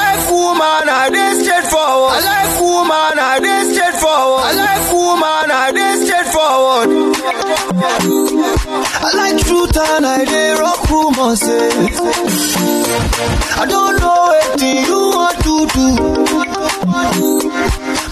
like 0.00 0.30
woman, 0.30 0.88
I 0.88 1.10
dey 1.12 1.32
straightforward. 1.42 2.12
I 2.16 2.20
like 2.28 2.60
woman, 2.60 3.18
I 3.18 3.38
dey 3.40 3.62
straightforward. 3.72 4.42
I 4.44 4.52
like 4.64 4.86
woman, 4.92 5.50
I 5.50 5.72
dey 5.76 5.94
straightforward. 6.04 6.88
I 9.00 9.10
like 9.20 9.38
truth 9.46 9.76
and 9.76 10.06
I 10.06 10.24
dey 10.24 10.50
rock 10.60 10.80
rumors. 10.90 11.42
I 13.60 13.64
don't 13.68 13.96
know 14.00 14.20
what 14.32 14.60
you 14.62 15.00
want 15.16 15.38
to 15.44 15.54
do. 15.74 15.88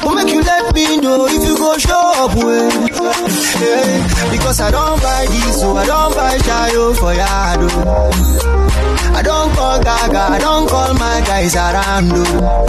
But 0.07 0.15
make 0.15 0.33
you 0.33 0.41
let 0.43 0.73
me 0.75 0.99
know 0.99 1.27
if 1.27 1.43
you 1.43 1.57
go 1.59 1.77
show 1.79 2.13
up 2.23 2.35
well. 2.37 2.71
Eh? 2.71 3.27
Yeah, 3.59 4.31
because 4.31 4.61
I 4.61 4.71
don't 4.71 5.03
buy 5.03 5.27
this, 5.27 5.61
so 5.61 5.77
I 5.77 5.85
don't 5.87 6.15
buy 6.15 6.39
Chayo 6.39 6.95
for 6.95 7.11
Yado. 7.11 7.69
Oh. 7.75 9.17
I 9.19 9.23
don't 9.23 9.51
call 9.57 9.83
Gaga, 9.83 10.23
I 10.35 10.39
don't 10.39 10.69
call 10.69 10.95
my 10.95 11.21
guys 11.27 11.57
around. 11.57 12.13
oh. 12.15 12.67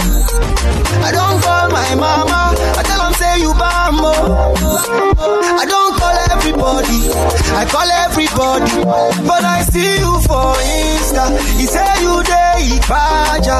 I 1.06 1.12
don't 1.12 1.38
call 1.40 1.68
my 1.70 1.94
mama, 1.94 2.58
I 2.74 2.82
tell 2.82 2.98
them 3.06 3.12
say 3.14 3.38
you 3.38 3.52
bambo. 3.54 4.10
Oh. 4.10 5.60
I 5.62 5.64
don't 5.64 5.94
call 5.94 6.16
everybody, 6.34 7.00
I 7.54 7.64
call 7.70 7.86
everybody. 7.86 8.74
But 9.28 9.44
I 9.44 9.62
see 9.62 9.98
you 10.02 10.12
for 10.26 10.58
Insta, 10.58 11.38
he 11.54 11.66
say 11.70 12.02
you 12.02 12.18
dey 12.26 12.82
Ipaja. 12.82 13.58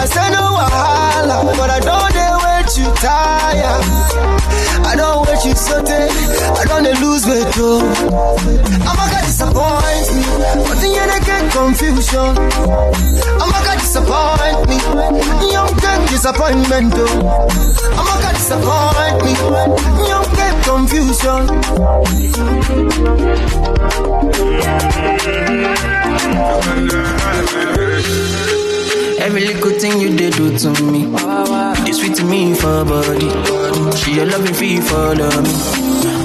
I 0.00 0.06
say 0.06 0.28
no 0.32 0.42
wahala, 0.56 1.36
but 1.58 1.68
I 1.70 1.80
don't 1.80 2.12
dey 2.16 2.32
wait 2.44 2.70
you 2.78 2.88
tire. 3.04 3.76
I 4.90 4.96
don't 4.96 5.26
wait 5.26 5.44
you 5.44 5.54
sote, 5.54 5.88
I 5.90 6.64
don't 6.64 6.84
dey 6.84 6.94
lose 7.04 7.26
weight 7.26 7.52
oh. 7.58 7.84
I'ma 8.88 9.04
disappoint 9.20 10.08
me, 10.16 10.22
but 10.64 10.76
then 10.80 10.92
you 10.96 11.04
get 11.28 11.44
confusion. 11.52 12.32
I'ma 13.42 13.58
disappoint 13.76 14.60
me, 14.68 14.76
you 15.44 15.52
don't 15.52 15.76
get 15.80 15.98
disappointment 16.08 16.94
oh. 16.96 17.08
I'ma 17.98 18.14
disappoint 18.32 19.16
me, 19.24 19.32
you 20.00 20.12
don't 20.16 20.32
get 20.34 20.54
confusion. 20.64 22.50
Every 29.20 29.42
little 29.42 29.70
thing 29.78 30.00
you 30.00 30.16
did 30.16 30.32
do 30.32 30.56
to 30.56 30.70
me, 30.90 31.04
it's 31.86 31.98
sweet 31.98 32.14
to 32.16 32.24
me 32.24 32.54
for 32.54 32.84
body. 32.86 33.28
She 33.98 34.18
a 34.18 34.24
loving 34.24 34.54
fee 34.54 34.80
follow 34.80 35.28
me. 35.42 35.52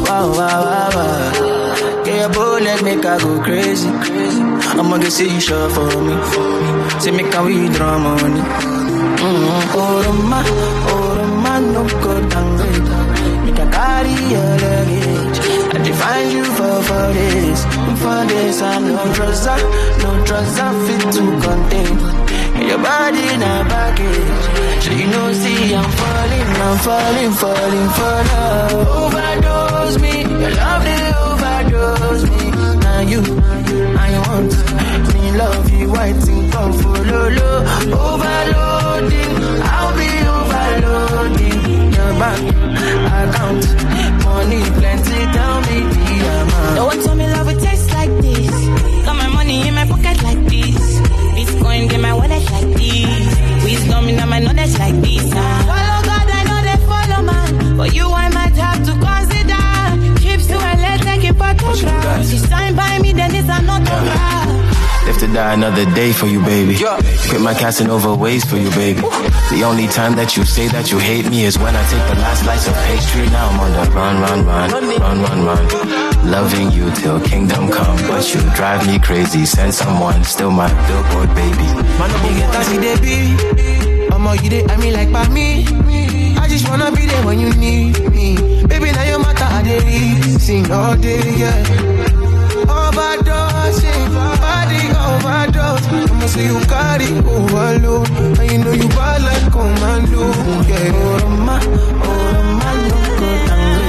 Wow, 0.08 0.32
wow, 0.32 0.64
wow, 0.64 0.90
wow. 0.96 2.04
Yeah, 2.06 2.22
your 2.22 2.30
bullet 2.30 2.82
make 2.84 3.04
her 3.04 3.20
go 3.20 3.44
crazy. 3.44 3.90
I'ma 3.90 4.98
get 4.98 5.12
see 5.12 5.40
sure 5.42 5.70
for 5.72 5.92
me. 6.08 6.16
Say 7.02 7.12
me 7.12 7.24
can 7.30 7.46
we 7.46 7.68
draw 7.76 8.00
money. 8.00 8.40
Mm-hmm. 8.40 9.76
Oh, 9.76 10.04
Roma, 10.06 10.42
oh, 10.88 11.18
Roma, 11.18 11.54
no 11.74 11.84
good, 11.84 12.02
go 12.02 12.30
down 12.30 13.46
Make 13.46 13.60
a 13.60 13.70
carry 13.72 14.16
your 14.32 14.52
luggage. 14.64 15.40
I 15.74 15.78
define 15.84 16.32
you 16.32 16.46
for 16.46 16.82
for 16.88 17.08
this, 17.14 17.60
for 18.00 18.26
this. 18.32 18.62
I 18.62 18.80
no 18.80 19.14
trouser, 19.14 19.58
no 20.02 20.26
trouser 20.26 20.72
fit 20.86 21.02
to 21.14 21.24
contain. 21.44 22.35
Your 22.68 22.80
body 22.80 23.24
in 23.34 23.42
a 23.42 23.56
baggage. 23.70 24.84
So 24.84 24.92
you 24.92 25.08
know, 25.08 25.34
see, 25.34 25.76
I'm 25.76 25.90
falling, 26.00 26.48
I'm 26.66 26.78
falling, 26.86 27.32
falling 27.42 27.90
for 27.98 28.18
love. 28.32 28.88
Overdose 29.02 29.98
me, 30.02 30.14
your 30.42 30.54
love 30.62 30.84
they 30.88 31.04
overdose 31.26 32.24
me. 32.32 32.42
Now 32.86 33.00
you, 33.12 33.22
I 33.98 34.12
want 34.28 34.52
me 35.14 35.32
love 35.38 35.70
you, 35.72 35.96
and 35.96 36.52
come 36.52 36.74
follow 36.74 37.30
low. 37.38 37.58
Overloading, 38.06 39.36
I'll 39.74 39.94
be 40.00 40.10
overloading. 40.38 41.94
Your 41.98 42.12
bank 42.22 42.44
account, 43.22 43.64
money 44.26 44.62
plenty, 44.78 45.20
tell 45.36 45.58
me 45.68 45.78
the 45.94 46.06
amount. 46.42 46.76
No 46.76 46.86
one 46.86 47.00
told 47.04 47.18
me 47.18 47.26
love 47.28 47.46
would 47.48 47.60
taste 47.60 47.92
like 47.94 48.14
this. 48.22 48.52
Got 49.06 49.16
my 49.16 49.28
money 49.30 49.68
in 49.68 49.74
my 49.76 49.86
pocket 49.86 50.22
like 50.24 50.42
this 50.48 51.05
coin, 51.66 51.88
get 51.88 52.00
my 52.00 52.14
wallet 52.14 52.46
like 52.52 52.70
this. 52.78 53.64
Wisdom 53.66 54.10
in 54.10 54.30
my 54.30 54.40
knowledge 54.40 54.78
like 54.84 54.98
this. 55.06 55.26
Ah. 55.34 55.64
Follow 55.70 56.00
God, 56.10 56.28
I 56.38 56.42
know 56.50 56.60
they 56.68 56.80
follow 56.92 57.22
man. 57.30 57.78
But 57.78 57.90
you 57.98 58.08
I 58.24 58.28
might 58.38 58.56
have 58.66 58.82
to 58.88 58.94
consider. 59.06 59.64
Trips 60.22 60.46
to 60.52 60.58
LA, 60.82 60.98
take 61.08 61.30
a 61.30 61.34
photograph. 61.34 62.26
She 62.30 62.38
signed 62.38 62.76
by 62.76 63.00
me, 63.00 63.14
then 63.14 63.34
it's 63.36 63.50
an 63.50 63.70
autograph 63.70 64.35
die 65.14 65.54
another 65.54 65.86
day 65.94 66.12
for 66.12 66.28
you, 66.28 66.42
baby. 66.42 66.76
Quit 67.30 67.42
my 67.42 67.54
Casanova 67.54 68.16
ways 68.16 68.44
for 68.44 68.58
you, 68.58 68.70
baby. 68.72 69.02
The 69.02 69.64
only 69.66 69.88
time 69.88 70.16
that 70.16 70.36
you 70.36 70.46
say 70.46 70.68
that 70.70 70.92
you 70.92 70.98
hate 71.00 71.30
me 71.30 71.46
is 71.46 71.58
when 71.58 71.76
I 71.76 71.84
take 71.90 72.06
the 72.10 72.16
last 72.22 72.44
slice 72.44 72.68
of 72.68 72.74
pastry. 72.88 73.26
Now 73.30 73.50
I'm 73.50 73.60
on 73.60 73.72
the 73.72 73.92
run, 73.92 74.22
run, 74.22 74.46
run, 74.46 74.72
run, 74.72 75.22
run, 75.22 75.46
run. 75.46 76.32
Loving 76.32 76.72
you 76.72 76.90
till 76.96 77.20
kingdom 77.22 77.70
come, 77.70 77.98
but 78.08 78.34
you 78.34 78.42
drive 78.56 78.86
me 78.88 79.00
crazy. 79.00 79.46
Send 79.46 79.74
someone, 79.74 80.24
still 80.24 80.52
my 80.52 80.70
billboard 80.88 81.30
baby. 81.36 81.68
Man, 82.00 82.10
no 82.10 82.18
get 82.38 82.52
that 82.54 82.66
they 82.82 82.98
be. 83.02 84.08
I'ma 84.12 84.36
get 84.36 84.54
it, 84.54 84.72
I 84.72 84.78
mean 84.78 84.94
like 84.94 85.12
by 85.12 85.28
me. 85.30 85.66
I 86.38 86.48
just 86.48 86.68
wanna 86.68 86.92
be 86.92 87.06
there 87.06 87.26
when 87.26 87.40
you 87.40 87.54
need 87.56 88.00
me. 88.12 88.36
Baby, 88.66 88.92
now 88.92 89.04
your 89.04 89.20
matter, 89.20 89.44
I 89.46 89.62
dey 89.64 90.22
sing 90.40 90.72
all 90.72 90.96
day, 90.98 91.22
yeah. 91.38 91.95
I'ma 96.04 96.28
say 96.28 96.46
you 96.46 96.60
carry 96.66 97.08
overload, 97.34 98.10
and 98.40 98.52
you 98.52 98.58
know 98.64 98.72
you 98.74 98.88
bad 98.90 99.22
like 99.24 99.52
commando, 99.52 100.22
yeah. 100.70 100.92
Oh, 100.94 101.30
my, 101.48 101.60
oh, 101.64 101.94
my, 102.60 102.74
oh, 102.92 103.16
no 103.20 103.80
go 103.80 103.85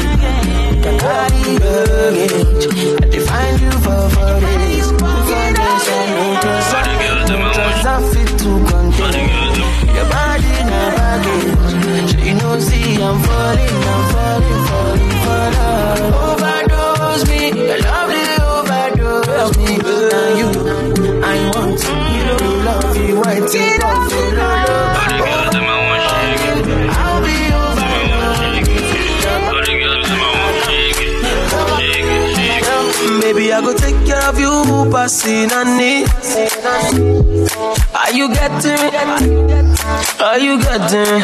Are 40.37 40.38
you 40.38 40.59
getting? 40.59 41.22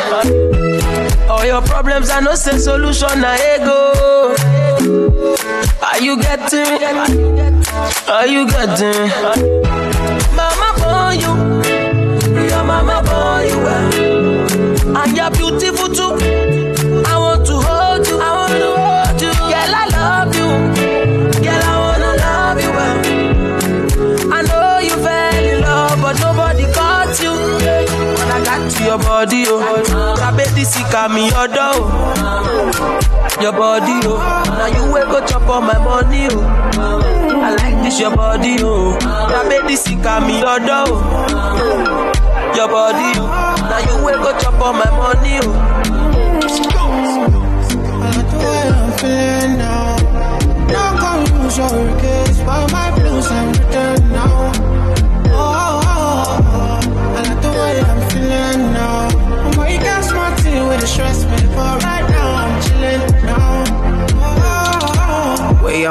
All 1.29 1.45
your 1.45 1.61
problems, 1.61 2.09
I 2.09 2.21
no 2.21 2.35
say 2.35 2.57
solution, 2.57 3.23
I 3.23 3.37
ego. 3.59 3.93
Are 5.83 6.01
you 6.01 6.17
getting? 6.17 6.83
Are 8.09 8.27
you 8.27 8.47
getting? 8.47 9.11
Mama 10.35 10.73
born 10.81 11.21
you, 11.21 11.35
your 12.49 12.65
mama 12.65 13.03
born 13.05 13.49
you 13.51 13.61
and 14.97 15.15
you're 15.15 15.31
beautiful 15.31 15.89
too. 15.91 16.12
Body, 29.25 29.45
oh, 29.47 30.15
Kabedi 30.19 30.65
sika 30.65 31.09
me 31.09 31.29
your 31.31 31.47
door, 31.49 31.75
your 33.41 33.53
body, 33.53 34.01
oh. 34.07 34.19
Now 34.59 34.67
you 34.67 34.93
wake 34.93 35.05
up 35.05 35.29
chop 35.29 35.49
on 35.49 35.65
my 35.65 35.79
money, 35.79 36.27
oh. 36.31 36.43
I 37.43 37.55
like 37.57 37.83
this 37.85 38.01
your 38.01 38.15
body, 38.17 38.57
oh. 38.61 38.99
Kabedi 39.31 39.77
sika 39.77 40.21
me 40.27 40.41
your 40.41 40.59
door, 40.59 40.89
your 42.57 42.69
body, 42.69 43.13
oh. 43.19 43.29
Now 43.71 43.79
you 43.87 44.05
wake 44.05 44.17
up 44.27 44.41
chop 44.41 44.61
on 44.61 44.77
my 44.77 44.91
money, 44.91 45.39
oh. 45.43 45.53
I'm 48.45 48.93
feeling 48.99 49.59
now. 49.59 49.97
No 50.73 50.83
confuse 50.99 51.59
your 51.59 52.01
case, 52.01 52.39
but 52.43 52.73
my 52.73 52.91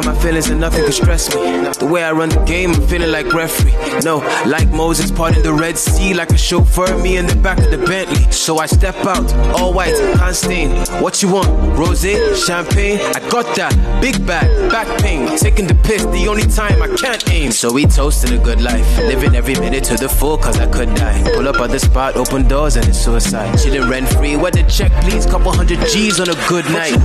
out 0.01 0.15
my 0.15 0.21
feelings 0.21 0.49
and 0.49 0.59
nothing 0.59 0.83
can 0.83 0.91
stress 0.91 1.33
me. 1.35 1.41
The 1.79 1.85
way 1.85 2.03
I 2.03 2.11
run 2.11 2.29
the 2.29 2.43
game, 2.45 2.71
I'm 2.71 2.87
feeling 2.87 3.11
like 3.11 3.33
referee. 3.33 3.73
No, 4.03 4.17
like 4.45 4.69
Moses 4.69 5.11
parting 5.11 5.43
the 5.43 5.53
Red 5.53 5.77
Sea, 5.77 6.13
like 6.13 6.31
a 6.31 6.37
chauffeur, 6.37 6.97
me 7.01 7.17
in 7.17 7.25
the 7.27 7.35
back 7.35 7.57
of 7.59 7.71
the 7.71 7.77
Bentley. 7.77 8.31
So 8.31 8.57
I 8.57 8.65
step 8.65 8.95
out, 9.05 9.33
all 9.59 9.73
white, 9.73 9.95
can't 10.17 10.35
stain. 10.35 10.71
What 11.01 11.21
you 11.21 11.31
want? 11.33 11.49
Rose, 11.77 12.01
champagne? 12.45 12.99
I 13.15 13.19
got 13.29 13.55
that. 13.55 13.73
Big 14.01 14.25
bag, 14.25 14.71
back 14.71 14.87
pain. 15.01 15.37
Taking 15.37 15.67
the 15.67 15.75
piss, 15.75 16.03
the 16.05 16.27
only 16.27 16.47
time 16.47 16.81
I 16.81 16.87
can't 16.95 17.29
aim. 17.29 17.51
So 17.51 17.71
we 17.71 17.85
toasted 17.85 18.33
a 18.33 18.37
good 18.37 18.61
life. 18.61 18.97
Living 18.97 19.35
every 19.35 19.55
minute 19.55 19.83
to 19.85 19.95
the 19.95 20.09
full, 20.09 20.37
cause 20.37 20.57
I 20.57 20.67
could 20.67 20.93
die. 20.95 21.21
Pull 21.35 21.47
up 21.47 21.57
at 21.57 21.69
the 21.69 21.79
spot, 21.79 22.15
open 22.15 22.47
doors, 22.47 22.75
and 22.75 22.87
it's 22.87 22.99
suicide. 22.99 23.57
Chilling 23.59 23.89
rent 23.89 24.07
free, 24.09 24.35
where 24.35 24.51
the 24.51 24.63
check, 24.63 24.91
please? 25.03 25.25
Couple 25.25 25.51
hundred 25.51 25.79
G's 25.87 26.19
on 26.19 26.29
a 26.29 26.35
good 26.47 26.65
night. 26.65 26.97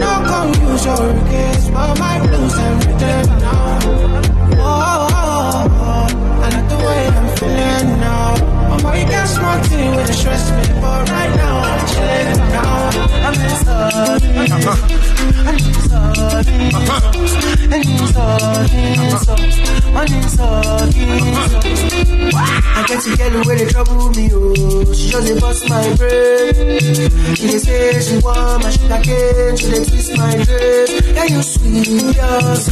No 0.00 0.12
confuse 0.30 0.84
your 0.84 1.12
case, 1.30 1.66
but 1.70 1.98
my 1.98 2.16
blues 2.24 2.54
I'm 2.54 2.76
written 2.80 3.26
now. 3.46 3.78
Oh, 4.58 5.08
oh, 5.12 5.68
oh. 5.86 6.08
I 6.42 6.48
like 6.54 6.68
the 6.72 6.78
way 6.86 7.02
I'm 7.18 7.28
feeling 7.36 7.88
now. 8.00 8.34
I'm 8.72 8.80
way 8.84 9.04
got 9.04 9.26
smarty 9.28 9.82
with 9.96 10.06
the 10.06 10.14
stress 10.14 10.44
me, 10.56 10.64
but 10.80 11.08
right 11.10 11.32
now 11.36 11.56
I'm 11.70 11.82
chilling 11.92 12.38
now. 12.56 12.90
I'm 13.26 13.36
in 13.46 13.54
I'm 14.08 14.20
in 14.20 14.50
and 17.70 17.84
it's 17.84 18.12
so, 18.12 18.26
and 18.52 19.04
it's 19.04 19.24
so, 19.24 19.34
To 23.00 23.16
get 23.16 23.32
where 23.46 23.56
they 23.56 23.64
trouble 23.66 24.10
me, 24.10 24.28
oh. 24.32 24.92
She 24.92 25.08
just 25.08 25.26
dey 25.26 25.40
bust 25.40 25.68
my 25.70 25.94
brain. 25.96 26.52
She 27.34 27.46
dey 27.48 27.58
say 27.58 28.00
she 28.00 28.18
want 28.22 28.62
my 28.62 28.70
sugar 28.70 29.00
cane. 29.02 29.56
She 29.56 29.70
dey 29.70 29.84
twist 29.88 30.16
my 30.18 30.36
drape. 30.44 31.16
Yeah, 31.16 31.24
you 31.24 31.42
sweet, 31.42 31.88
yes. 32.14 32.68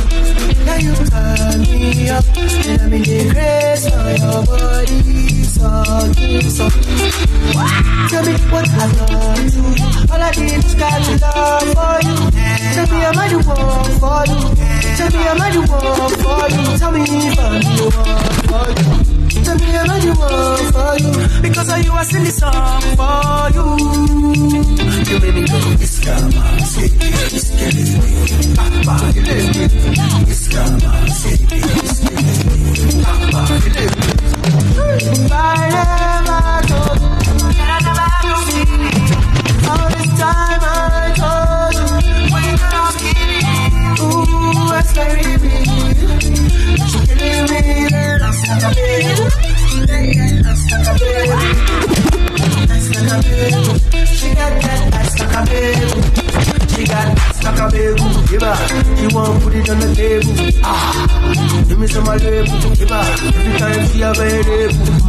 Yeah, 0.67 0.79
you 0.85 0.95
turn 1.09 1.61
me 1.64 2.09
up. 2.11 2.25
And 2.37 2.83
I'm 2.83 2.93
in 2.93 3.03
the 3.03 3.31
grace 3.33 3.88
for 3.88 4.11
your 4.21 4.45
body. 4.45 5.45
So, 5.49 5.64
so. 6.53 6.69
Tell 8.09 8.25
me 8.29 8.33
what 8.53 8.69
I 8.69 8.85
love 8.85 9.49
to. 9.49 10.12
All 10.12 10.23
I 10.23 10.31
did 10.33 10.62
was 10.62 10.75
got 10.75 11.05
to 11.05 11.12
love 11.25 11.73
for 11.73 11.97
you. 12.05 12.17
Tell 12.77 12.87
me 12.93 12.99
am 13.05 13.19
I 13.19 13.29
the 13.29 13.38
one 13.49 13.93
for 13.97 14.23
you? 14.29 14.41
Tell 14.97 15.11
me 15.11 15.21
am 15.25 15.41
I 15.41 15.51
the 15.51 15.61
one 15.64 16.12
for 16.21 16.45
you? 16.53 16.79
Tell 16.79 16.93
me 16.93 17.01
if 17.01 17.38
I'm 17.38 17.61
the 17.64 17.87
one 17.97 18.75
for 18.77 19.12
you. 19.12 19.18
Tell 19.45 19.57
me 19.57 19.67
am 19.77 19.91
I 19.91 19.99
the 20.01 20.12
one 20.14 20.73
for 20.73 20.95
you? 21.03 21.12
Because 21.43 21.69
of 21.73 21.85
you 21.85 21.93
I 21.93 22.03
sing 22.05 22.25
this 22.25 22.37
song 22.38 22.81
for 22.99 23.51
you. 23.55 23.67
You 25.09 25.17
made 25.21 25.35
me 25.35 25.43
go 25.47 25.59
this 25.77 25.99
come 26.05 26.33
on, 26.38 26.61
say 26.61 26.88
this 26.88 27.51
girl 27.51 27.77
is 27.77 27.91
me. 27.99 28.55
Papa, 28.57 28.95
you 29.14 29.23
let 29.23 29.57
me. 29.57 29.64
This 30.27 30.49
come 30.49 30.83
on, 30.91 31.09
say 31.09 31.37
this 31.37 32.01
girl 32.01 32.27
is 32.29 32.45
me. 32.49 33.03
Papa, 33.05 33.41
you 33.64 33.71
let 33.77 33.93
me. 33.99 34.05
If 35.11 35.33
I 35.33 35.69
you, 38.25 38.37
see 38.49 38.67
all 39.69 39.88
this 39.88 40.09
time 40.19 40.62
I 40.62 41.12
told 41.19 41.75
you 41.75 41.87
when 42.33 42.43
you're 42.45 42.73
not 42.73 42.91
skinny. 42.95 43.41
Ooh, 44.01 44.38
that's 44.79 44.91
scary 44.91 45.35
me. 45.38 45.51
She 46.87 46.99
killing 47.07 47.47
me, 47.51 47.62
that's 47.91 48.41
like 48.49 48.62
a 48.62 48.71
baby. 48.75 49.14
That's 50.43 50.62
like 50.71 50.87
a 50.87 50.95
baby. 50.99 51.35
That's 52.69 52.87
like 52.95 53.11
a 53.11 53.19
baby. 53.23 53.62
She 54.07 54.29
got 54.35 54.53
that, 54.62 54.81
that's 54.93 55.14
like 55.19 55.35
a 55.35 55.43
baby. 55.51 55.88
She 56.73 56.83
got 56.87 57.09
that's 57.17 57.41
like 57.43 57.59
a 57.59 57.67
baby. 57.71 58.07
Give 58.29 58.43
her, 58.43 58.57
you 59.03 59.09
want 59.14 59.43
put 59.43 59.55
it 59.55 59.69
on 59.69 59.79
the 59.81 59.88
table. 59.95 60.35
Ah, 60.62 61.64
give 61.69 61.79
me 61.79 61.87
some 61.87 62.09
of 62.09 62.21
the 62.21 62.31
label. 62.31 62.75
Give 62.77 62.91
her, 62.91 63.03
every 63.35 63.59
time 63.59 63.87
she 63.88 64.03
available. 64.03 65.09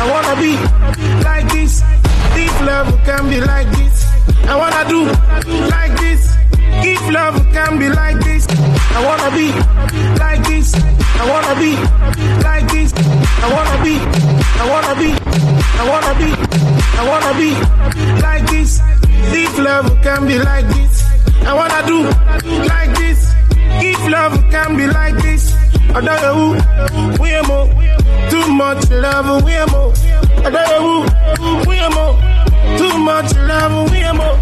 I 0.00 0.04
wanna 0.10 0.34
be 0.40 0.52
like 1.24 1.48
this. 1.52 1.82
If 2.36 2.60
love 2.62 2.88
can 3.04 3.28
be 3.28 3.40
like 3.40 3.68
this. 3.76 4.06
I 4.46 4.56
wanna 4.56 4.82
do 4.88 5.00
like 5.70 5.94
this. 5.98 6.36
If 6.92 7.02
love 7.12 7.36
can 7.52 7.78
be 7.78 7.88
like 7.88 8.18
this. 8.24 8.46
I 8.96 9.04
wanna 9.06 9.30
be 9.36 9.48
like 10.18 10.42
this. 10.48 10.74
I 11.20 11.24
wanna 11.30 11.54
be 11.60 11.72
like 12.46 12.66
this. 12.72 12.92
I 13.44 13.48
wanna 13.54 13.76
be. 13.84 13.94
I 14.60 14.64
wanna 14.72 14.94
be. 15.00 15.10
I 15.80 15.84
wanna 15.90 16.12
be. 16.20 16.30
I 16.98 17.02
wanna 17.08 17.32
be 17.38 17.50
like 18.22 18.46
this. 18.50 18.80
If 19.32 19.58
love 19.58 19.86
can 20.02 20.26
be 20.26 20.38
like 20.38 20.66
this, 20.68 21.04
I 21.44 21.52
wanna 21.54 21.86
do 21.86 21.98
like 22.68 22.96
this. 22.96 23.34
If 23.82 23.98
love 24.10 24.32
can 24.50 24.76
be 24.76 24.86
like 24.86 25.16
this, 25.22 25.54
I 25.94 26.00
don't 26.00 26.22
know 26.22 26.54
who 26.88 27.22
we 27.22 27.34
are 27.34 27.42
more. 27.42 27.68
Too 28.30 28.46
much 28.52 28.90
love, 28.90 29.44
we 29.44 29.54
are 29.54 29.66
more. 29.68 29.92
We 31.66 31.78
are 31.78 31.90
more. 31.90 32.14
Too 32.78 32.98
much 32.98 33.34
love, 33.36 33.90
we 33.90 34.02
are 34.02 34.14
more. 34.14 34.38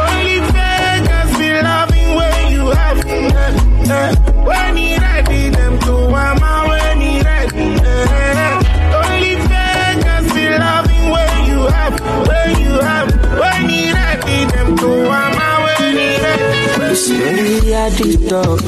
Only 0.00 0.40
beggars 0.52 1.32
be 1.38 1.50
loving 1.62 2.14
when 2.16 2.52
you 2.52 2.70
have 2.70 2.98
eh, 3.06 3.90
eh. 3.90 4.14
When 4.48 4.76
he 4.76 4.96
ready, 4.96 5.50
them 5.50 5.78
to 5.80 5.94
am 6.16 6.68
when 6.68 7.00
he 7.00 7.20
ready. 7.20 7.68
eh. 7.84 8.60
Only 9.04 9.34
beggars 9.48 10.26
be 10.32 10.44
loving 10.58 11.10
when 11.14 11.44
you 11.50 11.60
have, 11.74 11.94
when 12.28 12.50
you 12.64 12.74
have, 12.80 13.08
when 13.40 13.68
he 13.68 13.92
ready, 13.92 14.44
them 14.52 14.76
to 14.76 14.90
am 14.90 15.36
when 15.64 15.96
he 15.96 16.08
ready. 16.22 16.94
Slowly 16.94 17.74
I 17.74 17.76
did 17.96 18.28
talk. 18.28 18.60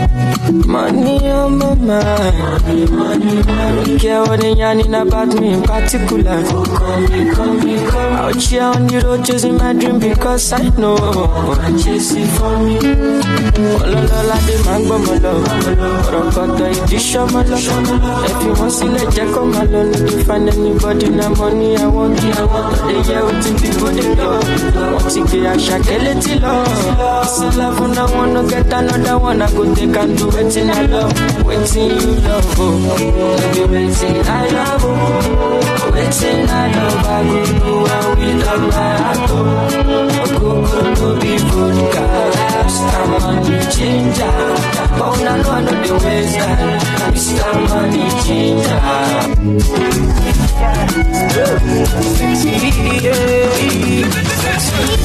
Money 0.00 1.28
on 1.30 1.58
my 1.58 1.74
mind. 1.74 2.88
Don't 2.88 3.98
care 4.00 4.22
what 4.22 4.40
they 4.40 4.52
yarning 4.54 4.94
about 4.94 5.28
me 5.38 5.52
in 5.54 5.62
particular. 5.62 6.40
Out 8.16 8.36
here 8.42 8.62
on 8.62 8.86
the 8.86 9.02
road 9.04 9.24
chasing 9.26 9.56
my 9.58 9.72
dream 9.74 9.98
because 9.98 10.52
I 10.52 10.68
know. 10.80 10.96
Chasing 11.84 12.26
for 12.38 12.56
me. 12.64 12.78
Ololola 13.60 14.36
de 14.46 14.54
lọ. 14.64 15.34
Ọ̀rọ̀kọ̀tọ̀ 16.06 16.68
ìdí 16.78 16.98
ṣọ́mọ́ 17.08 17.42
lọ. 17.50 17.56
Ẹ 18.28 18.32
fi 18.40 18.48
wọ́n 18.58 18.70
sílẹ̀ 18.76 19.04
jẹ́ 19.14 19.26
kó 19.34 19.40
máa 19.52 19.66
lọ. 19.72 19.80
No 19.90 19.98
dey 20.08 20.20
find 20.26 20.48
anybody 20.48 21.08
na 21.18 21.26
money 21.38 21.76
I 21.76 21.86
want. 21.94 22.20
Ọ̀dẹ̀ 22.42 23.00
yẹ 23.08 23.18
o 23.28 23.30
ti 23.42 23.50
fi 23.60 23.68
bóde 23.80 24.04
lọ. 24.18 24.30
Wọ́n 24.92 25.04
ti 25.12 25.20
gbé 25.28 25.38
àṣà 25.52 25.76
kẹ́lẹ́ 25.86 26.14
tí 26.22 26.32
lọ. 26.44 26.54
This 27.40 27.56
love 27.58 27.80
una 27.84 28.04
wanna 28.14 28.42
get 28.50 28.72
another 28.72 29.16
one. 29.18 29.42
I 29.42 29.46
go 29.54 29.62
take 29.74 29.89
and 29.96 30.16
do 30.18 30.26
wetin 30.26 30.70
I 30.70 30.86
love. 30.86 31.12
Wetin 31.44 31.90
you 32.00 32.12
love 32.26 32.58
o. 32.58 32.68
No 32.78 32.94
be 33.52 33.62
wetin 33.72 34.24
I 34.24 34.48
love 34.56 34.84
o. 34.84 34.92
Wetin 35.94 36.48
I 36.48 36.52
love 36.76 37.06
I 37.06 37.22
go 37.28 37.40
do 37.64 37.74
and 37.96 38.08
without 38.18 38.60
my 38.60 38.96
heart 39.02 39.30
o. 39.30 40.39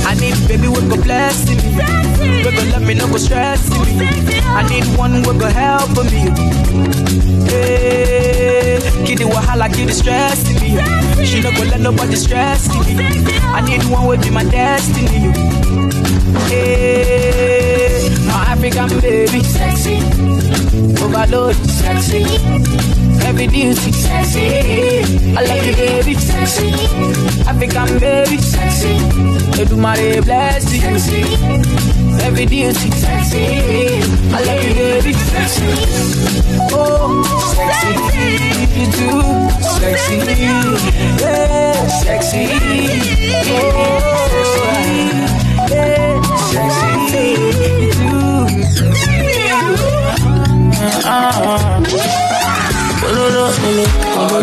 I 0.08 0.14
need 0.20 0.48
baby 0.48 0.68
me. 1.50 1.56
Me, 2.86 2.94
go 2.96 3.18
stress 3.18 3.70
me. 3.70 4.06
I 4.46 4.68
need 4.70 4.86
one 4.98 5.22
we 5.22 5.38
go 5.38 5.48
help 5.48 5.90
me. 6.12 6.30
Hey, 7.50 8.80
stress 9.92 10.50
me. 10.60 10.78
She 11.26 11.42
go 11.42 11.50
let 11.64 11.82
nobody 11.82 12.16
stress 12.16 12.68
me. 12.70 12.96
I 13.56 13.62
need 13.62 13.84
one 13.86 14.08
will 14.08 14.22
be 14.22 14.30
my 14.30 14.44
destiny. 14.44 15.35
Hey, 16.50 18.10
my 18.28 18.46
African 18.54 18.90
baby, 19.02 19.44
sexy, 19.44 19.98
overload, 21.04 21.56
sexy, 21.56 22.24
heavy 23.24 23.48
duty, 23.48 23.92
sexy. 23.92 24.48
I 25.36 25.42
love 25.42 25.66
you, 25.66 25.76
baby, 25.76 26.14
sexy, 26.16 26.70
African 27.48 28.00
baby, 28.00 28.38
sexy. 28.38 28.96
Edumare 29.60 30.22
bless 30.24 30.72
you, 30.74 30.80
sexy, 30.82 31.22
heavy 32.22 32.46
duty, 32.46 32.92
sexy. 32.92 33.46
I 34.32 34.40
love 34.46 34.64
you, 34.64 34.74
baby, 34.76 35.14
sexy. 35.14 35.72
Oh, 36.72 37.24
sexy, 37.56 38.30
you 38.80 38.86
too, 38.92 39.22
oh, 39.24 39.78
sexy, 39.80 40.18
yeah, 41.22 41.45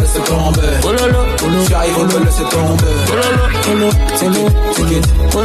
laisse 0.02 0.20
tomber. 0.24 0.60
Oh 0.84 0.92
j'arrive, 1.68 1.98
me 1.98 2.24
laisse 2.24 2.42
tomber. 2.50 2.94
Oh 3.08 3.16
c'est 4.14 4.30
c'est. 4.30 4.48
Oh 5.34 5.44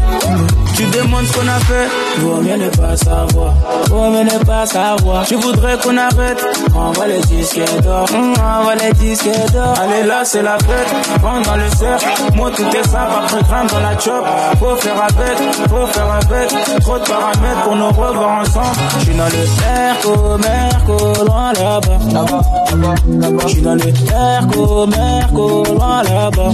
tu 0.76 0.84
demandes 0.86 1.26
ce 1.26 1.32
qu'on 1.32 1.46
a 1.46 1.60
fait 1.60 1.88
vaut 2.18 2.40
mieux 2.40 2.56
ne 2.56 2.68
pas 2.68 2.96
savoir, 2.96 3.54
vaut 3.88 4.10
mieux 4.10 4.24
ne 4.24 4.44
pas 4.44 4.66
savoir. 4.66 5.24
Je 5.24 5.34
voudrais 5.34 5.76
qu'on 5.78 5.96
arrête, 5.96 6.44
envoie 6.74 7.06
les 7.06 7.20
disques 7.20 7.60
d'or, 7.82 8.06
envoie 8.12 8.74
les 8.76 8.92
disques 8.92 9.30
d'or. 9.52 9.74
Allez 9.80 10.06
là, 10.06 10.24
c'est 10.24 10.42
la 10.42 10.58
fête, 10.58 10.94
prends 11.22 11.40
dans 11.40 11.56
le 11.56 11.68
cercle, 11.76 12.06
moi 12.34 12.50
tout 12.54 12.62
est 12.62 12.88
simple, 12.88 13.12
après 13.18 13.42
grimpe 13.42 13.70
dans 13.72 13.80
la 13.80 13.98
chop. 13.98 14.24
Faut 14.58 14.76
faire 14.76 15.02
avec, 15.02 15.36
faut 15.68 15.86
faire 15.86 16.12
avec, 16.12 16.80
trop 16.80 16.98
de 16.98 17.04
paramètres 17.04 17.62
pour 17.64 17.76
nous 17.76 17.88
revoir 17.88 18.40
ensemble. 18.40 18.76
Je 18.98 19.04
suis 19.04 19.14
dans 19.14 19.24
le 19.24 19.44
Merco, 19.60 20.38
Merco, 20.38 21.24
loin 21.24 21.52
là-bas, 21.52 21.98
là-bas, 22.12 22.42
là-bas, 22.70 22.94
là-bas. 23.20 23.42
Je 23.46 23.48
suis 23.48 23.62
dans 23.62 23.74
le 23.74 23.84
Merco, 23.84 24.86
Merco, 24.86 25.64
loin 25.64 26.02
là-bas, 26.02 26.50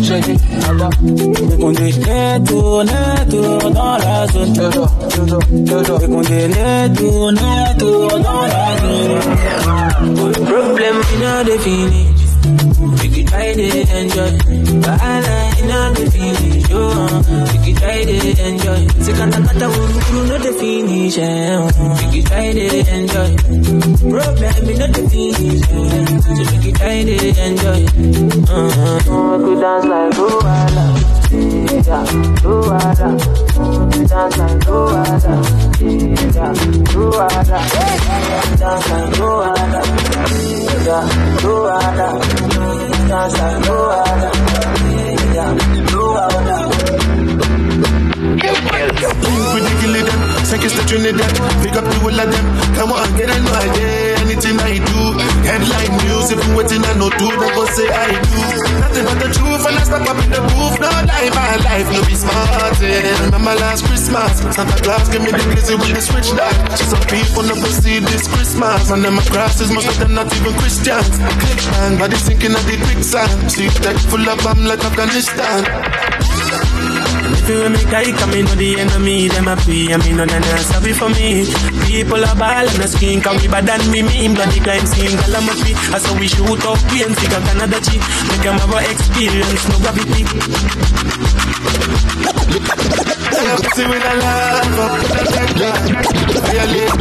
là-bas. 0.66 0.90
Dès 1.00 1.56
qu'on 1.56 1.72
détourne, 1.72 2.90
tourne 3.30 3.72
dans 3.72 3.96
la 3.98 4.26
zone. 4.26 4.50
Qu'on 5.20 5.28
zone. 5.28 5.40
Problem 10.46 10.96
all 11.22 11.44
the 11.44 11.58
finish. 11.58 12.19
We 12.40 13.06
could 13.12 13.26
try 13.28 13.52
to 13.54 13.66
enjoy. 14.00 14.32
Bahala 14.80 15.36
in 15.60 15.70
all 15.70 15.92
the 15.92 16.04
finish. 16.10 16.64
Oh, 16.72 17.20
we 17.52 17.56
could 17.64 17.76
try 17.82 17.98
to 18.04 18.16
enjoy. 18.48 18.80
Sekata 19.04 19.38
kata 19.46 19.66
wuru 19.68 20.20
no 20.28 20.36
the 20.38 20.52
finish. 20.58 21.18
eh, 21.18 21.60
could 22.10 22.24
try 22.26 22.52
to 22.52 22.64
enjoy. 22.96 23.30
Problem 24.08 24.64
in 24.72 24.82
all 24.82 24.88
the 24.88 25.02
finish. 25.12 25.60
So 26.24 26.32
we 26.48 26.56
could 26.64 26.74
try 26.80 27.04
to 27.04 27.16
enjoy. 27.44 27.80
Uh-huh. 28.48 28.98
Dance 29.60 29.84
like 29.84 30.12
Luala. 30.16 30.86
Yeah, 31.86 32.04
Luala. 32.44 33.08
Dance 34.08 34.36
like 34.40 34.64
Luala. 34.64 35.34
Yeah, 36.34 36.52
Luala. 36.96 37.58
Dance 38.60 38.86
like 38.90 39.12
Luala. 39.20 39.80
Yeah, 40.80 41.04
Like 42.30 43.58
Luala. 43.66 44.30
Yeah, 45.34 45.52
Luala. 45.90 46.58
Ridiculous 49.54 50.04
them, 50.04 50.29
seconds 50.50 50.74
to 50.74 50.82
Trinidad. 50.82 51.30
Pick 51.62 51.78
up 51.78 51.86
the 51.86 51.96
whole 52.02 52.10
of 52.10 52.26
them. 52.26 52.46
Come 52.74 52.90
on, 52.90 53.06
get 53.14 53.30
a 53.30 53.38
no 53.38 53.54
idea. 53.54 54.18
Anything 54.26 54.58
I 54.58 54.82
do, 54.82 55.00
headline 55.46 55.94
news. 56.02 56.26
If 56.34 56.42
you 56.42 56.52
waiting, 56.58 56.82
I 56.82 56.92
know 56.98 57.10
do. 57.14 57.30
They 57.30 57.50
say 57.70 57.86
I 57.86 58.10
do. 58.18 58.42
Nothing 58.82 59.04
but 59.06 59.18
the 59.22 59.28
truth, 59.30 59.62
and 59.62 59.78
I 59.78 59.82
stop 59.86 60.02
up 60.10 60.18
in 60.18 60.30
the 60.34 60.42
booth. 60.42 60.76
No 60.82 60.90
lie, 60.90 61.30
my 61.30 61.54
life, 61.62 61.88
no 61.94 62.02
be 62.02 62.14
smart. 62.18 62.74
Remember 62.82 63.54
last 63.62 63.86
Christmas, 63.86 64.32
Santa 64.50 64.76
Claus 64.82 65.06
gave 65.08 65.22
me 65.22 65.30
the 65.30 65.44
glizzy 65.54 65.74
with 65.78 65.94
the 65.94 66.02
switch 66.02 66.30
that. 66.34 66.54
Some 66.74 67.04
people 67.06 67.46
never 67.46 67.70
see 67.70 68.02
this 68.02 68.26
Christmas, 68.26 68.90
and 68.90 69.04
them 69.06 69.18
crosses, 69.30 69.70
most 69.70 69.86
of 69.86 69.98
them 70.02 70.18
not 70.18 70.26
even 70.34 70.54
Christians. 70.58 71.14
Click 71.46 71.62
bang, 71.78 71.94
body 71.94 72.18
sinking 72.18 72.58
at 72.58 72.64
the 72.66 72.74
quicksand. 72.90 73.52
See 73.54 73.70
tech 73.84 73.96
full 74.10 74.26
of 74.26 74.38
bomb 74.42 74.66
like 74.66 74.82
Afghanistan. 74.82 75.62
You 77.50 77.68
make 77.68 77.90
I 77.90 78.12
come 78.14 78.30
in, 78.34 78.46
the 78.46 78.78
enemy, 78.78 79.26
them 79.26 79.48
a 79.48 79.56
pray, 79.56 79.90
I 79.90 79.96
mean, 79.98 80.16
no, 80.16 80.24
no, 80.24 80.38
sorry 80.70 80.92
for 80.94 81.10
me. 81.10 81.50
People 81.90 82.22
are 82.22 82.36
ball 82.38 82.62
and 82.62 82.78
a 82.78 82.86
skin, 82.86 83.20
can 83.20 83.34
we 83.42 83.48
bad 83.48 83.66
than 83.66 83.90
me, 83.90 84.06
me, 84.06 84.24
in 84.24 84.34
bloody 84.38 84.60
crime 84.60 84.86
scene, 84.86 85.18
girl, 85.18 85.34
I'm 85.34 85.50
a 85.50 85.52
free. 85.58 85.74
I 85.90 85.98
saw 85.98 86.14
we 86.14 86.28
shoot 86.30 86.62
up, 86.62 86.78
we 86.94 87.02
and 87.02 87.10
figure 87.18 87.42
Canada 87.42 87.82
cheap. 87.82 87.98
Make 88.30 88.46
them 88.46 88.54
have 88.54 88.70
experience, 88.86 89.66
no 89.66 89.82
gravity. 89.82 90.22
See 93.74 93.86
with 93.90 93.98
a 93.98 94.14
love 94.14 94.78
up 94.78 94.94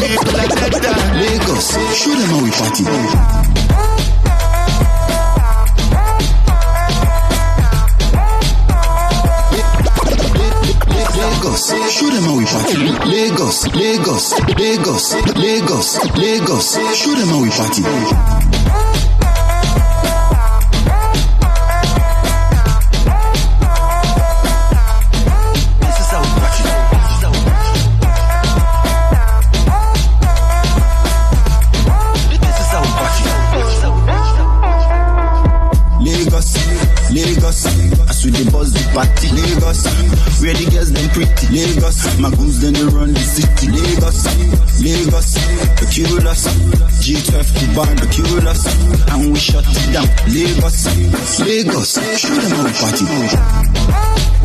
people 0.02 0.34
like 0.34 0.50
that 0.50 1.14
Lagos, 1.14 1.78
show 1.94 2.10
them 2.18 2.26
how 2.26 2.42
we 2.42 2.50
party. 2.50 3.69
Lagos, 11.50 11.92
show 11.92 12.10
them 12.12 12.24
how 12.26 12.38
we 12.38 12.46
party. 12.46 12.78
Lagos, 13.10 13.68
Lagos, 13.74 14.34
Lagos, 14.56 15.14
Lagos, 15.36 15.98
Lagos, 16.16 16.78
show 16.96 17.16
them 17.16 17.28
how 17.30 17.42
we 17.42 17.50
party. 17.50 18.49
Where 40.42 40.54
the 40.54 40.66
girls 40.72 40.92
them 40.92 41.10
pretty. 41.10 41.48
Lagos, 41.52 42.20
my 42.20 42.30
goons 42.32 42.60
then 42.62 42.74
they 42.74 42.84
run 42.84 43.14
the 43.14 43.20
city. 43.20 43.68
Lagos, 43.68 44.24
Lagos, 44.82 45.34
the 45.80 45.86
kill 45.92 46.28
us. 46.28 46.48
G12 47.04 47.48
to 47.60 47.66
barbecue 47.76 48.48
us, 48.48 48.64
and 49.12 49.32
we 49.32 49.40
shut 49.40 49.66
it 49.68 49.94
down. 49.94 50.08
Lagos, 50.28 50.86
Lagos, 51.40 51.94
show 52.20 52.36
them 52.36 52.52
how 52.52 52.64
we 52.64 52.72
party. 52.74 54.39